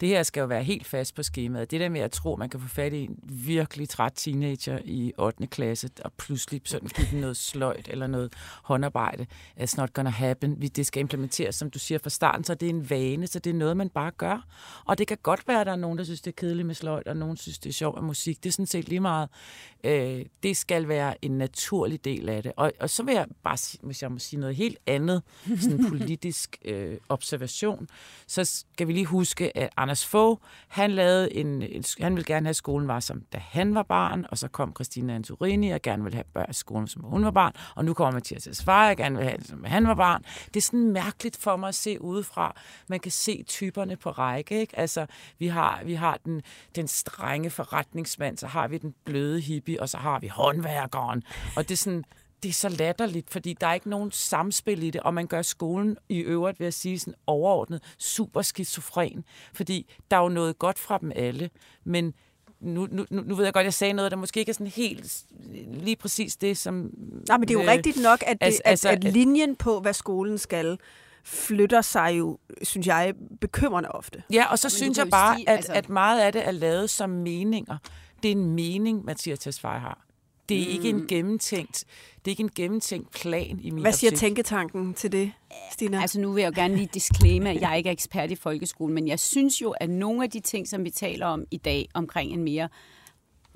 [0.00, 1.70] Det her skal jo være helt fast på skemaet.
[1.70, 4.78] Det der med at tro, at man kan få fat i en virkelig træt teenager
[4.84, 5.46] i 8.
[5.46, 8.32] klasse, og pludselig sådan give den noget sløjt eller noget
[8.62, 9.13] håndarbejde.
[9.60, 10.60] It's not gonna happen.
[10.60, 13.50] Det skal implementeres, som du siger fra starten, så det er en vane, så det
[13.50, 14.46] er noget, man bare gør.
[14.84, 16.74] Og det kan godt være, at der er nogen, der synes, det er kedeligt med
[16.74, 18.42] sløjt, og nogen synes, det er sjovt med musik.
[18.42, 19.28] Det er sådan set lige meget.
[19.84, 22.52] Øh, det skal være en naturlig del af det.
[22.56, 25.22] Og, og så vil jeg bare, hvis jeg må sige noget helt andet,
[25.60, 27.88] sådan en politisk øh, observation,
[28.26, 32.46] så skal vi lige huske, at Anders Fogh, han lavede en, en han ville gerne
[32.46, 35.82] have, at skolen var som da han var barn, og så kom Christina Antorini og
[35.82, 39.04] gerne ville have børn skolen, som hun var barn, og nu kommer Mathias Esfire jeg
[39.04, 40.24] gerne vil have det, som han var barn.
[40.46, 42.56] Det er sådan mærkeligt for mig at se udefra.
[42.88, 44.78] Man kan se typerne på række, ikke?
[44.78, 45.06] Altså,
[45.38, 46.42] vi har, vi har den,
[46.76, 51.22] den strenge forretningsmand, så har vi den bløde hippie, og så har vi håndværkeren.
[51.56, 52.04] Og det er sådan,
[52.42, 55.42] det er så latterligt, fordi der er ikke nogen samspil i det, og man gør
[55.42, 60.58] skolen i øvrigt, ved at sige sådan overordnet, super skizofren, fordi der er jo noget
[60.58, 61.50] godt fra dem alle,
[61.84, 62.14] men
[62.60, 64.66] nu, nu, nu ved jeg godt, at jeg sagde noget, der måske ikke er sådan
[64.66, 65.24] helt
[65.66, 66.74] lige præcis det, som...
[67.28, 69.80] Nej, men det er jo øh, rigtigt nok, at, det, altså, at, at linjen på,
[69.80, 70.78] hvad skolen skal,
[71.24, 74.22] flytter sig jo, synes jeg, bekymrende ofte.
[74.32, 75.72] Ja, og så men synes jeg bare, sige, at, altså...
[75.72, 77.76] at meget af det er lavet som meninger.
[78.22, 80.03] Det er en mening, Mathias Tesfaye har.
[80.48, 80.72] Det er mm.
[80.72, 81.06] ikke en mm.
[81.06, 81.84] gennemtænkt,
[82.18, 84.20] det er ikke en gennemtænkt plan i min Hvad siger optik.
[84.20, 85.32] tænketanken til det,
[85.72, 86.00] Stina?
[86.00, 88.94] Altså nu vil jeg jo gerne lige disclaimer, at jeg ikke er ekspert i folkeskolen,
[88.94, 91.88] men jeg synes jo, at nogle af de ting, som vi taler om i dag,
[91.94, 92.68] omkring en mere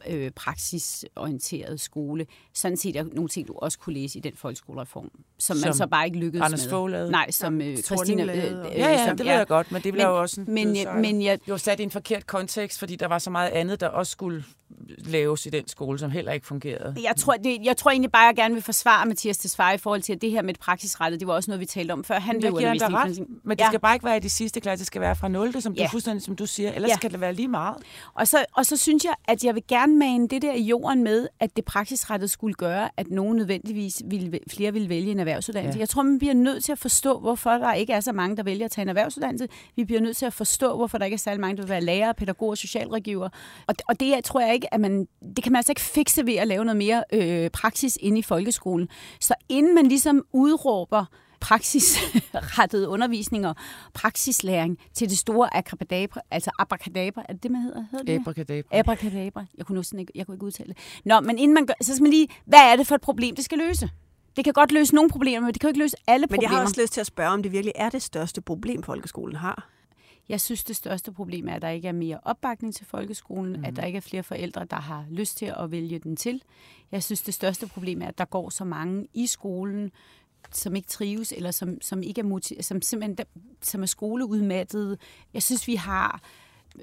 [0.07, 2.27] øh, praksisorienteret skole.
[2.55, 5.75] Sådan set er nogle ting, du også kunne læse i den folkeskolereform, som, som man
[5.75, 6.71] så bare ikke lykkedes Anders med.
[6.71, 7.11] Fogh lavede.
[7.11, 8.23] Nej, som ja, øh, Christina...
[8.23, 10.45] Øh, øh, ja, ja, som, det ved jeg godt, men det blev jo også...
[10.47, 13.31] Men, men, men jeg, det var sat i en forkert kontekst, fordi der var så
[13.31, 14.45] meget andet, der også skulle
[14.99, 16.95] laves i den skole, som heller ikke fungerede.
[17.03, 19.79] Jeg tror, det, jeg tror egentlig bare, at jeg gerne vil forsvare Mathias Tesfaye i
[19.79, 22.05] forhold til, at det her med det praksisrettet, det var også noget, vi talte om
[22.05, 22.19] før.
[22.19, 25.01] Han blev ret, men det skal bare ikke være i de sidste klasse, det skal
[25.01, 25.63] være fra 0.
[25.63, 25.83] som, ja.
[25.83, 26.95] du, fuldstændig, som du siger, ellers ja.
[26.95, 27.77] skal det være lige meget.
[28.15, 31.05] Og så, og så synes jeg, at jeg vil gerne mane det der i jorden
[31.05, 35.77] med, at det praksisrettet skulle gøre, at nogen nødvendigvis ville, flere ville vælge en erhvervsuddannelse.
[35.77, 35.81] Ja.
[35.81, 38.43] Jeg tror, man bliver nødt til at forstå, hvorfor der ikke er så mange, der
[38.43, 39.49] vælger at tage en erhvervsuddannelse.
[39.77, 41.81] Vi bliver nødt til at forstå, hvorfor der ikke er særlig mange, der vil være
[41.81, 43.29] lærer, pædagoger, socialrådgiver.
[43.67, 46.35] Og, og det tror jeg ikke, at man det kan man altså ikke fikse ved
[46.35, 48.89] at lave noget mere øh, praksis inde i folkeskolen.
[49.21, 51.05] Så inden man ligesom udråber
[51.41, 53.57] praksisrettede undervisning og
[53.95, 57.85] praksislæring til det store abracadabra, altså abracadabra, er det det, man hedder?
[57.91, 58.21] hedder det?
[58.21, 58.79] Abracadabra.
[58.79, 59.45] Abracadabra.
[59.59, 60.79] Jeg kunne, næsten ikke, jeg kunne ikke udtale det.
[61.05, 63.37] Nå, men inden man gør, så skal man lige, hvad er det for et problem,
[63.37, 63.91] det skal løse?
[64.37, 66.51] Det kan godt løse nogle problemer, men det kan jo ikke løse alle Men problemer.
[66.51, 69.37] jeg har også lyst til at spørge, om det virkelig er det største problem, folkeskolen
[69.37, 69.69] har.
[70.29, 73.65] Jeg synes, det største problem er, at der ikke er mere opbakning til folkeskolen, mm.
[73.65, 76.43] at der ikke er flere forældre, der har lyst til at vælge den til.
[76.93, 79.91] Jeg synes, det største problem er, at der går så mange i skolen,
[80.53, 83.27] som ikke trives, eller som, som ikke er som simpelthen
[83.63, 84.99] som er skoleudmattede.
[85.35, 86.23] Jeg synes, vi har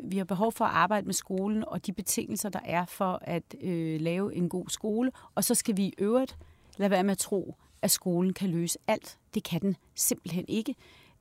[0.04, 3.44] vi har behov for at arbejde med skolen og de betingelser, der er for at
[3.62, 5.12] øh, lave en god skole.
[5.36, 6.38] Og så skal vi i øvrigt
[6.78, 9.18] lade være med at tro, at skolen kan løse alt.
[9.34, 10.76] Det kan den simpelthen ikke.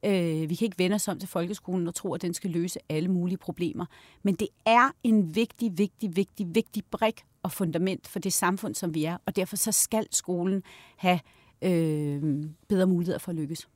[0.04, 2.78] Øh, vi kan ikke vende os om til folkeskolen og tro, at den skal løse
[2.88, 3.86] alle mulige problemer.
[4.22, 8.94] Men det er en vigtig, vigtig, vigtig, vigtig brik og fundament for det samfund, som
[8.94, 9.16] vi er.
[9.26, 10.62] Og derfor så skal skolen
[10.96, 11.20] have
[11.62, 12.22] øh,
[12.68, 13.68] bedre muligheder for at lykkes.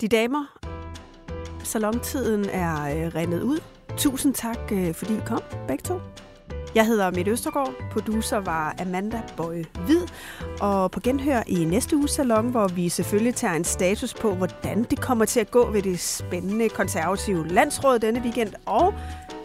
[0.00, 0.58] De damer,
[1.64, 3.58] salontiden er øh, rendet ud.
[3.96, 6.00] Tusind tak, øh, fordi I kom, begge to.
[6.74, 10.00] Jeg hedder Mette Østergaard, producer var Amanda Bøje Hvid,
[10.60, 14.82] og på genhør i næste uges salon, hvor vi selvfølgelig tager en status på, hvordan
[14.90, 18.94] det kommer til at gå ved det spændende konservative landsråd denne weekend, og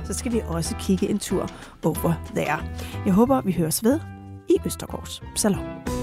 [0.04, 1.50] så skal vi også kigge en tur
[1.86, 2.60] over there.
[3.06, 4.00] Jeg håber, vi høres ved
[4.50, 5.99] i Østergaards Salon.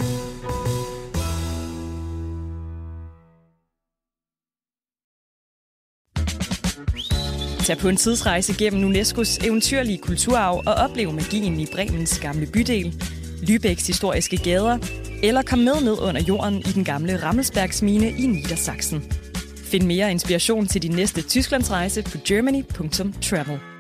[7.67, 13.05] Tag på en tidsrejse gennem UNESCO's eventyrlige kulturarv og oplev magien i Bremens gamle bydel,
[13.43, 14.79] Lübecks historiske gader,
[15.23, 19.13] eller kom med ned under jorden i den gamle Rammelsbergsmine i Niedersachsen.
[19.57, 23.76] Find mere inspiration til din næste Tysklandsrejse på germany.travel.